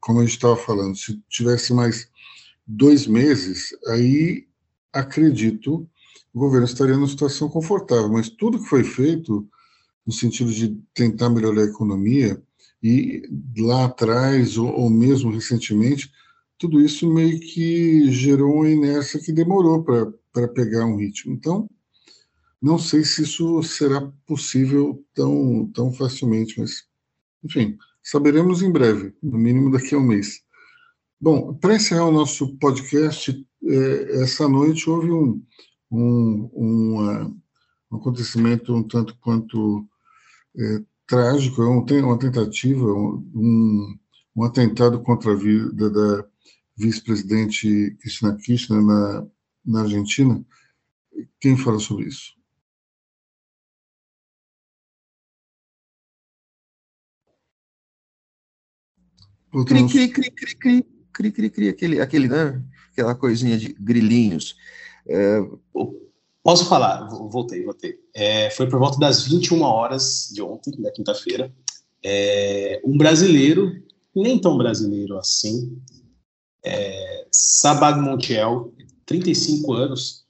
como 0.00 0.20
a 0.20 0.22
gente 0.22 0.34
estava 0.34 0.56
falando, 0.56 0.96
se 0.96 1.20
tivesse 1.28 1.74
mais 1.74 2.08
dois 2.66 3.06
meses, 3.06 3.76
aí 3.88 4.48
acredito 4.92 5.86
o 6.32 6.38
governo 6.38 6.64
estaria 6.64 6.94
numa 6.94 7.08
situação 7.08 7.48
confortável. 7.48 8.08
Mas 8.08 8.30
tudo 8.30 8.58
que 8.58 8.68
foi 8.68 8.84
feito 8.84 9.46
no 10.06 10.12
sentido 10.12 10.52
de 10.52 10.76
tentar 10.94 11.30
melhorar 11.30 11.62
a 11.62 11.66
economia, 11.66 12.42
e 12.82 13.22
lá 13.58 13.84
atrás, 13.84 14.56
ou, 14.56 14.68
ou 14.68 14.90
mesmo 14.90 15.30
recentemente, 15.30 16.10
tudo 16.58 16.80
isso 16.80 17.10
meio 17.10 17.38
que 17.40 18.10
gerou 18.10 18.56
uma 18.56 18.68
inércia 18.68 19.20
que 19.20 19.32
demorou 19.32 19.82
para 19.82 20.48
pegar 20.48 20.86
um 20.86 20.96
ritmo. 20.96 21.32
Então, 21.32 21.68
não 22.60 22.78
sei 22.78 23.04
se 23.04 23.22
isso 23.22 23.62
será 23.62 24.12
possível 24.26 25.02
tão, 25.14 25.70
tão 25.74 25.92
facilmente, 25.92 26.60
mas, 26.60 26.84
enfim, 27.42 27.78
saberemos 28.02 28.62
em 28.62 28.70
breve, 28.70 29.14
no 29.22 29.38
mínimo 29.38 29.70
daqui 29.70 29.94
a 29.94 29.98
um 29.98 30.06
mês. 30.06 30.42
Bom, 31.18 31.54
para 31.54 31.76
encerrar 31.76 32.06
o 32.06 32.12
nosso 32.12 32.56
podcast, 32.56 33.46
é, 33.64 34.22
essa 34.22 34.48
noite 34.48 34.88
houve 34.88 35.10
um, 35.10 35.42
um, 35.90 36.50
um, 36.54 37.40
um 37.90 37.96
acontecimento 37.96 38.74
um 38.74 38.82
tanto 38.82 39.16
quanto 39.18 39.86
é, 40.56 40.82
trágico, 41.06 41.62
é 41.62 41.66
uma 41.66 42.18
tentativa, 42.18 42.84
um, 42.84 43.98
um 44.36 44.44
atentado 44.44 45.02
contra 45.02 45.32
a 45.32 45.36
vida 45.36 45.90
da 45.90 46.26
vice-presidente 46.76 47.96
Cristina 48.00 48.36
Kirchner 48.36 48.80
na, 48.80 49.26
na 49.64 49.82
Argentina. 49.82 50.44
Quem 51.40 51.56
fala 51.56 51.78
sobre 51.78 52.06
isso? 52.06 52.34
Cri, 59.66 59.86
cri, 59.88 60.08
cri, 60.08 60.30
cri, 60.30 60.54
cri, 60.54 60.84
cri, 61.12 61.32
cri, 61.32 61.50
cri, 61.50 61.68
aquele, 61.68 62.00
aquele, 62.00 62.28
né? 62.28 62.62
Aquela 62.92 63.16
coisinha 63.16 63.58
de 63.58 63.72
grilinhos. 63.72 64.56
É, 65.08 65.40
Posso 66.42 66.66
falar? 66.66 67.06
Voltei, 67.08 67.64
voltei. 67.64 67.98
É, 68.14 68.50
foi 68.50 68.68
por 68.68 68.78
volta 68.78 68.98
das 68.98 69.22
21 69.24 69.60
horas 69.62 70.30
de 70.32 70.42
ontem, 70.42 70.70
da 70.80 70.90
quinta-feira. 70.90 71.52
É, 72.02 72.80
um 72.84 72.96
brasileiro, 72.96 73.70
nem 74.14 74.40
tão 74.40 74.56
brasileiro 74.56 75.18
assim, 75.18 75.78
é, 76.64 77.26
Sabag 77.30 78.00
Montiel, 78.00 78.72
35 79.04 79.72
anos, 79.72 80.24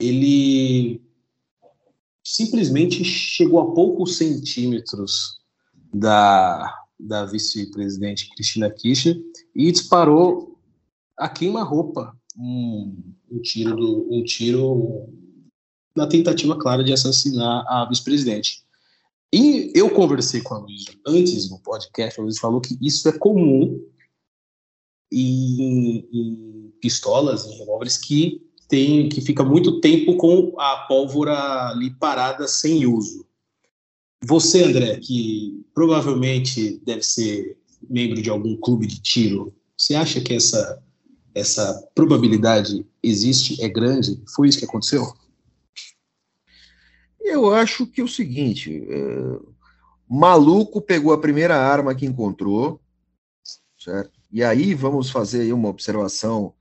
ele 0.00 1.00
simplesmente 2.24 3.04
chegou 3.04 3.60
a 3.60 3.74
poucos 3.74 4.16
centímetros 4.16 5.40
da, 5.92 6.82
da 6.98 7.24
vice-presidente 7.24 8.30
Cristina 8.30 8.70
Kirchner 8.70 9.20
e 9.54 9.70
disparou 9.70 10.58
a 11.16 11.28
queima-roupa 11.28 12.16
um, 12.36 13.14
um, 13.30 13.40
tiro 13.40 13.76
do, 13.76 14.08
um 14.10 14.24
tiro 14.24 15.08
na 15.94 16.06
tentativa 16.06 16.56
clara 16.56 16.82
de 16.82 16.92
assassinar 16.92 17.64
a 17.68 17.86
vice-presidente. 17.88 18.62
E 19.32 19.72
eu 19.74 19.88
conversei 19.90 20.42
com 20.42 20.54
a 20.54 20.58
Luísa 20.58 20.92
antes 21.06 21.50
no 21.50 21.58
podcast, 21.58 22.20
a 22.20 22.22
Luísa 22.22 22.40
falou 22.40 22.60
que 22.60 22.76
isso 22.80 23.08
é 23.08 23.12
comum 23.12 23.82
em, 25.10 26.08
em 26.12 26.72
pistolas, 26.80 27.46
em 27.46 27.58
revólveres 27.58 27.96
que 27.96 28.42
tem 28.68 29.08
que 29.08 29.20
fica 29.20 29.44
muito 29.44 29.80
tempo 29.80 30.16
com 30.16 30.54
a 30.58 30.86
pólvora 30.88 31.68
ali 31.68 31.90
parada 31.90 32.48
sem 32.48 32.86
uso. 32.86 33.26
Você, 34.24 34.64
André, 34.64 34.98
que 34.98 35.64
provavelmente 35.74 36.80
deve 36.84 37.02
ser 37.02 37.58
membro 37.88 38.22
de 38.22 38.30
algum 38.30 38.56
clube 38.56 38.86
de 38.86 39.00
tiro, 39.00 39.54
você 39.76 39.94
acha 39.94 40.20
que 40.20 40.32
essa 40.32 40.82
essa 41.34 41.88
probabilidade 41.94 42.86
existe, 43.02 43.62
é 43.62 43.68
grande? 43.68 44.22
Foi 44.34 44.48
isso 44.48 44.58
que 44.58 44.64
aconteceu? 44.64 45.12
Eu 47.24 47.52
acho 47.52 47.86
que 47.86 48.00
é 48.00 48.04
o 48.04 48.08
seguinte: 48.08 48.84
é, 48.88 49.52
maluco 50.08 50.80
pegou 50.80 51.12
a 51.12 51.20
primeira 51.20 51.56
arma 51.56 51.94
que 51.94 52.06
encontrou, 52.06 52.80
certo? 53.78 54.12
E 54.30 54.42
aí 54.42 54.74
vamos 54.74 55.10
fazer 55.10 55.42
aí 55.42 55.52
uma 55.52 55.68
observação 55.68 56.54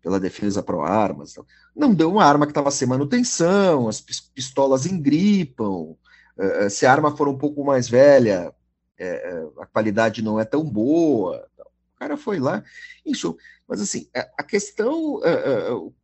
pela 0.00 0.20
defesa 0.20 0.62
pro 0.62 0.82
armas. 0.82 1.34
Não 1.74 1.92
deu 1.92 2.10
uma 2.10 2.24
arma 2.24 2.46
que 2.46 2.52
estava 2.52 2.70
sem 2.70 2.86
manutenção, 2.86 3.88
as 3.88 4.00
pistolas 4.00 4.86
engripam. 4.86 5.96
É, 6.38 6.66
é, 6.66 6.68
se 6.68 6.86
a 6.86 6.92
arma 6.92 7.16
for 7.16 7.28
um 7.28 7.36
pouco 7.36 7.64
mais 7.64 7.88
velha, 7.88 8.54
é, 8.98 9.46
a 9.58 9.66
qualidade 9.66 10.22
não 10.22 10.38
é 10.38 10.44
tão 10.44 10.64
boa. 10.64 11.46
O 11.58 11.98
cara 11.98 12.16
foi 12.16 12.38
lá, 12.38 12.62
isso. 13.04 13.36
Mas 13.66 13.80
assim, 13.80 14.08
a 14.14 14.44
questão, 14.44 15.20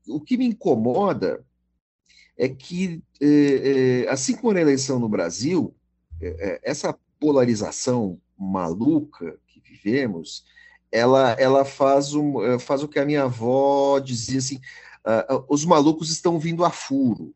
o 0.09 0.21
que 0.21 0.37
me 0.37 0.47
incomoda 0.47 1.45
é 2.37 2.49
que, 2.49 3.03
é, 3.21 4.05
é, 4.05 4.11
assim 4.11 4.37
como 4.37 4.53
na 4.53 4.61
eleição 4.61 4.99
no 4.99 5.09
Brasil, 5.09 5.75
é, 6.21 6.61
essa 6.63 6.97
polarização 7.19 8.21
maluca 8.39 9.39
que 9.47 9.61
vivemos, 9.61 10.45
ela, 10.91 11.33
ela 11.33 11.65
faz, 11.65 12.15
um, 12.15 12.59
faz 12.59 12.83
o 12.83 12.89
que 12.89 12.99
a 12.99 13.05
minha 13.05 13.25
avó 13.25 13.99
dizia 13.99 14.39
assim: 14.39 14.57
uh, 15.07 15.45
os 15.49 15.65
malucos 15.65 16.11
estão 16.11 16.39
vindo 16.39 16.65
a 16.65 16.71
furo, 16.71 17.35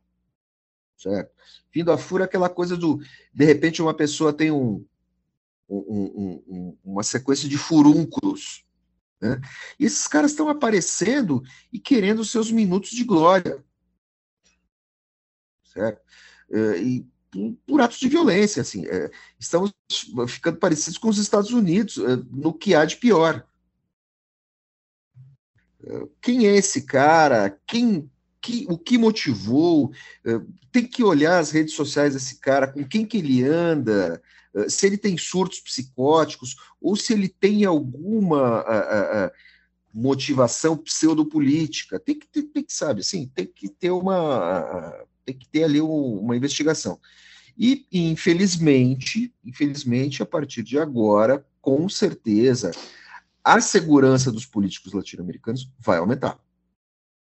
certo? 0.97 1.31
Vindo 1.73 1.93
a 1.93 1.99
furo 1.99 2.23
é 2.23 2.27
aquela 2.27 2.49
coisa 2.49 2.77
do, 2.77 3.01
de 3.33 3.45
repente, 3.45 3.83
uma 3.83 3.95
pessoa 3.95 4.33
tem 4.33 4.51
um, 4.51 4.85
um, 5.69 6.43
um, 6.49 6.77
uma 6.85 7.03
sequência 7.03 7.49
de 7.49 7.57
furúnculos, 7.57 8.65
né? 9.21 9.41
E 9.79 9.85
esses 9.85 10.07
caras 10.07 10.33
estão 10.33 10.49
aparecendo 10.49 11.43
e 11.73 11.79
querendo 11.79 12.25
seus 12.25 12.51
minutos 12.51 12.91
de 12.91 13.05
glória 13.05 13.65
É, 15.79 16.79
e 16.79 17.07
por 17.67 17.81
atos 17.81 17.99
de 17.99 18.09
violência, 18.09 18.63
assim, 18.63 18.87
é, 18.87 19.11
estamos 19.39 19.75
ficando 20.29 20.59
parecidos 20.59 20.99
com 20.99 21.09
os 21.09 21.19
Estados 21.19 21.51
Unidos 21.51 21.99
é, 21.99 22.17
no 22.31 22.53
que 22.53 22.75
há 22.75 22.85
de 22.85 22.97
pior. 22.97 23.47
Quem 26.21 26.49
é 26.49 26.57
esse 26.57 26.83
cara? 26.83 27.61
Quem, 27.65 28.11
que, 28.41 28.67
o 28.69 28.77
que 28.77 28.99
motivou? 28.99 29.93
Tem 30.73 30.85
que 30.85 31.05
olhar 31.05 31.39
as 31.39 31.53
redes 31.53 31.75
sociais 31.75 32.15
desse 32.15 32.41
cara, 32.41 32.67
com 32.67 32.85
quem 32.85 33.07
que 33.07 33.19
ele 33.19 33.45
anda, 33.45 34.21
se 34.69 34.85
ele 34.85 34.99
tem 34.99 35.17
surtos 35.17 35.61
psicóticos 35.61 36.57
ou 36.81 36.97
se 36.97 37.13
ele 37.13 37.29
tem 37.29 37.65
alguma 37.65 38.63
a, 38.63 39.27
a, 39.27 39.33
motivação 39.95 40.77
pseudopolítica. 40.77 42.01
Tem 42.01 42.19
que, 42.19 42.27
tem, 42.27 42.43
tem 42.43 42.65
que 42.65 42.73
sabe, 42.73 43.03
assim, 43.03 43.29
tem 43.29 43.47
que 43.47 43.69
ter 43.69 43.91
uma 43.91 44.93
tem 45.27 45.37
que 45.37 45.49
ter 45.49 45.65
ali 45.65 45.81
uma 45.81 46.37
investigação. 46.37 46.99
E, 47.59 47.87
infelizmente, 47.91 49.35
infelizmente, 49.45 50.23
a 50.23 50.27
partir 50.27 50.63
de 50.63 50.79
agora, 50.79 51.45
com 51.61 51.89
certeza, 51.89 52.71
a 53.43 53.61
segurança 53.61 54.31
dos 54.31 54.47
políticos 54.47 54.93
latino-americanos 54.93 55.71
vai 55.79 55.99
aumentar. 55.99 56.39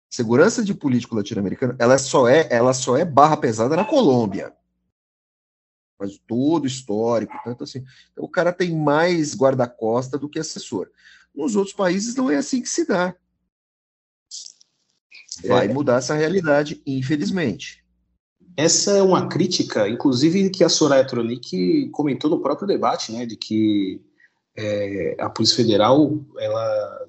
Segurança 0.09 0.63
de 0.63 0.73
político 0.73 1.15
latino-americano, 1.15 1.75
ela 1.79 1.97
só 1.97 2.27
é, 2.27 2.47
ela 2.49 2.73
só 2.73 2.97
é 2.97 3.05
barra 3.05 3.37
pesada 3.37 3.75
na 3.75 3.85
Colômbia. 3.85 4.53
Mas 5.99 6.17
todo 6.27 6.67
histórico, 6.67 7.33
tanto 7.43 7.63
assim. 7.63 7.83
Então, 8.11 8.23
o 8.23 8.29
cara 8.29 8.51
tem 8.51 8.75
mais 8.75 9.35
guarda-costa 9.35 10.17
do 10.17 10.29
que 10.29 10.39
assessor. 10.39 10.89
Nos 11.33 11.55
outros 11.55 11.75
países 11.75 12.15
não 12.15 12.29
é 12.29 12.37
assim 12.37 12.61
que 12.61 12.69
se 12.69 12.85
dá. 12.85 13.15
Vai 15.45 15.67
é. 15.67 15.73
mudar 15.73 15.97
essa 15.97 16.13
realidade, 16.13 16.81
infelizmente. 16.85 17.80
Essa 18.57 18.91
é 18.91 19.01
uma 19.01 19.27
crítica, 19.27 19.87
inclusive, 19.87 20.49
que 20.49 20.63
a 20.63 20.69
Soraya 20.69 21.05
Tronic 21.05 21.89
comentou 21.91 22.29
no 22.29 22.41
próprio 22.41 22.67
debate, 22.67 23.11
né, 23.11 23.25
de 23.25 23.35
que 23.35 24.01
é, 24.55 25.15
a 25.19 25.29
Polícia 25.29 25.55
Federal 25.55 26.19
ela 26.37 27.07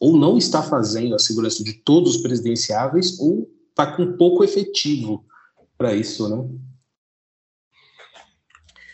ou 0.00 0.16
não 0.16 0.36
está 0.36 0.62
fazendo 0.62 1.14
a 1.14 1.18
segurança 1.18 1.62
de 1.62 1.74
todos 1.74 2.16
os 2.16 2.22
presidenciáveis 2.22 3.20
ou 3.20 3.48
está 3.68 3.94
com 3.94 4.16
pouco 4.16 4.42
efetivo 4.42 5.24
para 5.78 5.94
isso, 5.94 6.28
né? 6.28 6.48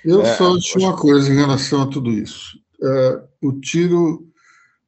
Eu 0.05 0.23
é, 0.23 0.37
só 0.37 0.55
acho 0.55 0.79
uma 0.79 0.97
coisa 0.97 1.33
em 1.33 1.37
relação 1.37 1.83
a 1.83 1.87
tudo 1.87 2.11
isso. 2.11 2.59
É, 2.83 3.23
o 3.43 3.53
tiro 3.59 4.29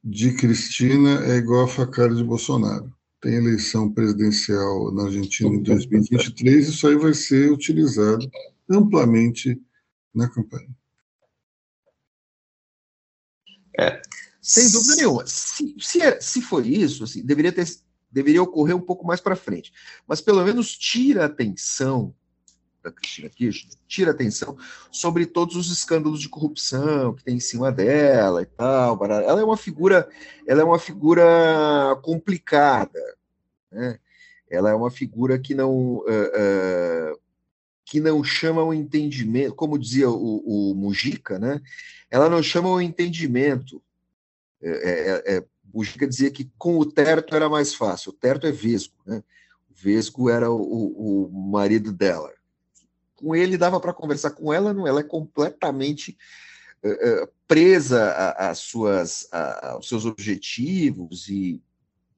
de 0.02 0.34
Cristina 0.34 1.24
é 1.26 1.36
igual 1.36 1.64
a 1.64 1.68
facada 1.68 2.14
de 2.14 2.24
Bolsonaro 2.24 2.92
tem 3.20 3.34
eleição 3.34 3.92
presidencial 3.92 4.92
na 4.92 5.04
Argentina 5.04 5.54
em 5.54 5.62
2023, 5.62 6.68
isso 6.68 6.86
aí 6.86 6.96
vai 6.96 7.12
ser 7.12 7.52
utilizado 7.52 8.28
amplamente 8.68 9.60
na 10.14 10.28
campanha. 10.28 10.68
É, 13.78 14.00
sem 14.40 14.70
dúvida 14.70 14.96
nenhuma. 14.96 15.26
Se, 15.26 15.74
se, 15.78 16.02
é, 16.02 16.20
se 16.20 16.40
for 16.42 16.66
isso, 16.66 17.04
assim, 17.04 17.24
deveria, 17.24 17.52
ter, 17.52 17.66
deveria 18.10 18.42
ocorrer 18.42 18.74
um 18.74 18.80
pouco 18.80 19.06
mais 19.06 19.20
para 19.20 19.36
frente. 19.36 19.72
Mas 20.06 20.20
pelo 20.20 20.44
menos 20.44 20.76
tira 20.76 21.22
a 21.22 21.26
atenção 21.26 22.14
da 22.82 22.90
Cristina 22.90 23.28
Kirchner, 23.28 23.74
tira 23.86 24.10
atenção 24.10 24.56
sobre 24.90 25.26
todos 25.26 25.56
os 25.56 25.70
escândalos 25.70 26.20
de 26.20 26.28
corrupção 26.28 27.14
que 27.14 27.24
tem 27.24 27.36
em 27.36 27.40
cima 27.40 27.70
dela 27.70 28.42
e 28.42 28.46
tal. 28.46 28.98
Ela 29.04 29.40
é 29.40 29.44
uma 29.44 29.56
figura, 29.56 30.08
ela 30.46 30.60
é 30.62 30.64
uma 30.64 30.78
figura 30.78 31.98
complicada, 32.02 33.00
né? 33.70 33.98
ela 34.48 34.70
é 34.70 34.74
uma 34.74 34.90
figura 34.90 35.38
que 35.38 35.54
não 35.54 35.98
uh, 35.98 36.04
uh, 36.04 37.20
que 37.84 38.00
não 38.00 38.22
chama 38.22 38.62
o 38.62 38.72
entendimento, 38.72 39.54
como 39.54 39.78
dizia 39.78 40.08
o, 40.08 40.70
o 40.70 40.74
Mujica, 40.76 41.40
né? 41.40 41.60
Ela 42.08 42.28
não 42.28 42.40
chama 42.40 42.68
o 42.68 42.80
entendimento. 42.80 43.82
É, 44.62 44.70
é, 44.70 45.36
é, 45.36 45.44
Mujica 45.74 46.06
dizia 46.06 46.30
que 46.30 46.48
com 46.56 46.78
o 46.78 46.86
Terto 46.86 47.34
era 47.34 47.48
mais 47.48 47.74
fácil. 47.74 48.10
O 48.10 48.14
Terto 48.14 48.46
é 48.46 48.52
Vesgo, 48.52 48.94
né? 49.04 49.24
O 49.68 49.74
Vesgo 49.74 50.30
era 50.30 50.48
o, 50.48 51.26
o 51.26 51.50
marido 51.50 51.92
dela. 51.92 52.32
Com 53.20 53.34
ele 53.34 53.58
dava 53.58 53.78
para 53.78 53.92
conversar 53.92 54.30
com 54.30 54.52
ela, 54.52 54.72
não? 54.72 54.86
Ela 54.86 55.00
é 55.00 55.04
completamente 55.04 56.16
uh, 56.84 57.28
presa 57.46 58.12
às 58.38 58.58
suas, 58.58 59.28
aos 59.32 59.88
seus 59.88 60.06
objetivos 60.06 61.28
e 61.28 61.62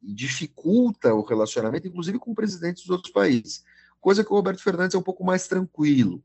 e 0.03 0.12
dificulta 0.12 1.14
o 1.14 1.22
relacionamento, 1.22 1.86
inclusive 1.86 2.18
com 2.18 2.34
presidentes 2.34 2.82
dos 2.82 2.90
outros 2.90 3.12
países. 3.12 3.62
Coisa 4.00 4.24
que 4.24 4.32
o 4.32 4.34
Roberto 4.34 4.62
Fernandes 4.62 4.94
é 4.94 4.98
um 4.98 5.03
pouco 5.03 5.24
mais 5.24 5.46
tranquilo. 5.46 6.22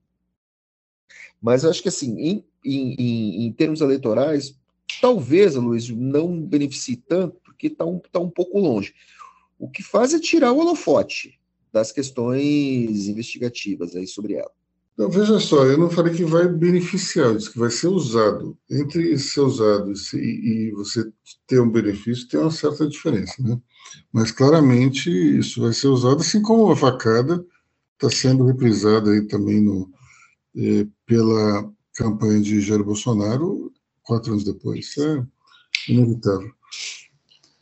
Mas 1.40 1.64
eu 1.64 1.70
acho 1.70 1.84
que, 1.84 1.90
assim, 1.90 2.18
em, 2.20 2.46
em, 2.66 3.46
em 3.46 3.54
termos 3.54 3.82
eleitorais, 3.82 4.58
talvez, 5.00 5.54
Luiz, 5.54 5.88
não 5.90 6.42
beneficie 6.42 6.98
tanto, 6.98 7.40
porque 7.44 7.68
está 7.68 7.86
um, 7.86 8.00
tá 8.00 8.20
um 8.20 8.32
pouco 8.32 8.60
longe. 8.60 8.96
O 9.60 9.70
que 9.70 9.84
faz 9.84 10.14
é 10.14 10.20
tirar 10.20 10.52
o 10.52 10.58
holofote 10.58 11.40
das 11.72 11.92
questões 11.92 13.08
investigativas 13.08 13.96
aí 13.96 14.08
sobre 14.08 14.34
ela. 14.34 14.52
Então, 14.98 15.12
veja 15.12 15.40
só, 15.40 15.64
eu 15.64 15.78
não 15.78 15.92
falei 15.92 16.12
que 16.12 16.26
vai 16.26 16.48
beneficiar, 16.48 17.28
eu 17.28 17.38
disse 17.38 17.52
que 17.52 17.60
vai 17.60 17.70
ser 17.70 17.88
usado. 17.88 18.58
Entre 18.68 19.16
ser 19.20 19.42
usado 19.42 19.94
e, 20.16 20.18
e 20.18 20.72
você 20.72 21.06
ter 21.46 21.62
um 21.62 21.70
benefício, 21.70 22.28
tem 22.28 22.40
uma 22.40 22.50
certa 22.50 22.88
diferença, 22.90 23.36
né? 23.44 23.62
Mas 24.12 24.32
claramente 24.32 25.12
isso 25.12 25.62
vai 25.62 25.72
ser 25.72 25.90
usado, 25.90 26.22
assim 26.22 26.42
como 26.42 26.72
a 26.72 26.76
facada 26.76 27.46
está 27.94 28.10
sendo 28.10 28.46
reprisada 28.46 29.12
aí 29.12 29.28
também 29.28 29.62
no, 29.62 29.88
eh, 30.56 30.88
pela 31.06 31.72
campanha 31.94 32.42
de 32.42 32.60
Jair 32.60 32.84
Bolsonaro 32.84 33.72
quatro 34.02 34.32
anos 34.32 34.44
depois. 34.44 34.80
Isso 34.80 35.04
é 35.04 35.24
inevitável. 35.90 36.52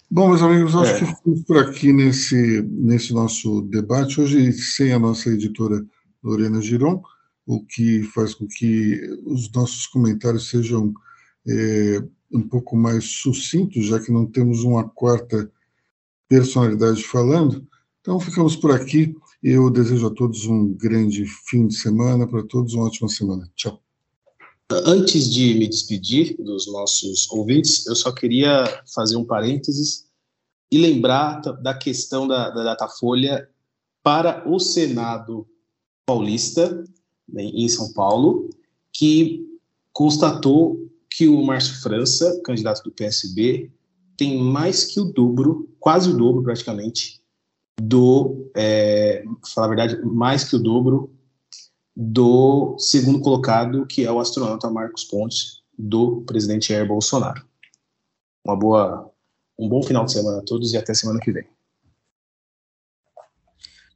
Bom, 0.10 0.30
meus 0.30 0.42
amigos, 0.42 0.74
acho 0.74 0.92
é. 0.92 1.00
que 1.00 1.06
ficamos 1.06 1.44
por 1.44 1.58
aqui 1.58 1.92
nesse, 1.92 2.62
nesse 2.62 3.14
nosso 3.14 3.62
debate. 3.64 4.22
Hoje, 4.22 4.54
sem 4.54 4.94
a 4.94 5.00
nossa 5.00 5.30
editora 5.30 5.86
Lorena 6.24 6.62
Giron, 6.62 7.04
o 7.46 7.64
que 7.64 8.04
faz 8.04 8.34
com 8.34 8.48
que 8.48 9.02
os 9.26 9.52
nossos 9.52 9.86
comentários 9.88 10.50
sejam 10.50 10.94
é, 11.48 12.04
um 12.32 12.42
pouco 12.42 12.76
mais 12.76 13.06
sucintos, 13.06 13.86
já 13.86 14.00
que 14.00 14.12
não 14.12 14.26
temos 14.26 14.64
uma 14.64 14.88
quarta 14.88 15.52
personalidade 16.28 17.04
falando. 17.04 17.66
Então, 18.02 18.20
ficamos 18.20 18.56
por 18.56 18.72
aqui. 18.72 19.16
Eu 19.42 19.70
desejo 19.70 20.08
a 20.08 20.12
todos 20.14 20.46
um 20.46 20.74
grande 20.74 21.26
fim 21.48 21.68
de 21.68 21.76
semana, 21.76 22.28
para 22.28 22.44
todos 22.44 22.74
uma 22.74 22.88
ótima 22.88 23.08
semana. 23.08 23.50
Tchau. 23.56 23.80
Antes 24.72 25.32
de 25.32 25.54
me 25.54 25.68
despedir 25.68 26.36
dos 26.38 26.66
nossos 26.66 27.30
ouvintes, 27.30 27.86
eu 27.86 27.96
só 27.96 28.12
queria 28.12 28.84
fazer 28.94 29.16
um 29.16 29.24
parênteses 29.24 30.08
e 30.72 30.80
lembrar 30.80 31.40
da 31.42 31.78
questão 31.78 32.28
da, 32.28 32.50
da 32.50 32.64
Datafolha 32.64 33.48
para 34.02 34.48
o 34.50 34.60
Senado 34.60 35.48
paulista 36.06 36.84
em 37.34 37.68
São 37.68 37.92
Paulo, 37.94 38.50
que 38.94 39.46
constatou 39.92 40.80
que 41.10 41.28
o 41.28 41.42
Márcio 41.44 41.82
França, 41.82 42.42
candidato 42.44 42.84
do 42.84 42.92
PSB, 42.92 43.72
tem 44.18 44.42
mais 44.42 44.84
que 44.86 45.00
o 45.00 45.06
dobro, 45.06 45.70
quase 45.80 46.10
o 46.10 46.18
dobro 46.18 46.44
praticamente, 46.44 47.22
do, 47.80 48.50
é, 48.56 49.24
falar 49.54 49.68
a 49.68 49.70
verdade, 49.70 50.06
mais 50.06 50.44
que 50.44 50.56
o 50.56 50.60
dobro 50.60 51.14
do 51.96 52.78
segundo 52.78 53.22
colocado, 53.22 53.86
que 53.86 54.06
é 54.06 54.12
o 54.12 54.20
astronauta 54.20 54.70
Marcos 54.70 55.06
Pontes, 55.06 55.62
do 55.78 56.22
presidente 56.22 56.70
Jair 56.70 56.88
Bolsonaro. 56.88 57.46
Uma 58.46 58.56
boa, 58.56 59.12
um 59.58 59.68
bom 59.68 59.82
final 59.82 60.06
de 60.06 60.12
semana 60.12 60.40
a 60.40 60.44
todos 60.44 60.74
e 60.74 60.78
até 60.78 60.94
semana 60.94 61.20
que 61.20 61.32
vem. 61.32 61.48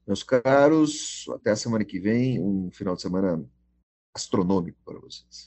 Meus 0.09 0.23
caros, 0.23 1.27
até 1.35 1.51
a 1.51 1.55
semana 1.55 1.85
que 1.85 1.99
vem, 1.99 2.41
um 2.41 2.71
final 2.71 2.95
de 2.95 3.01
semana 3.03 3.45
astronômico 4.11 4.79
para 4.83 4.97
vocês. 4.97 5.45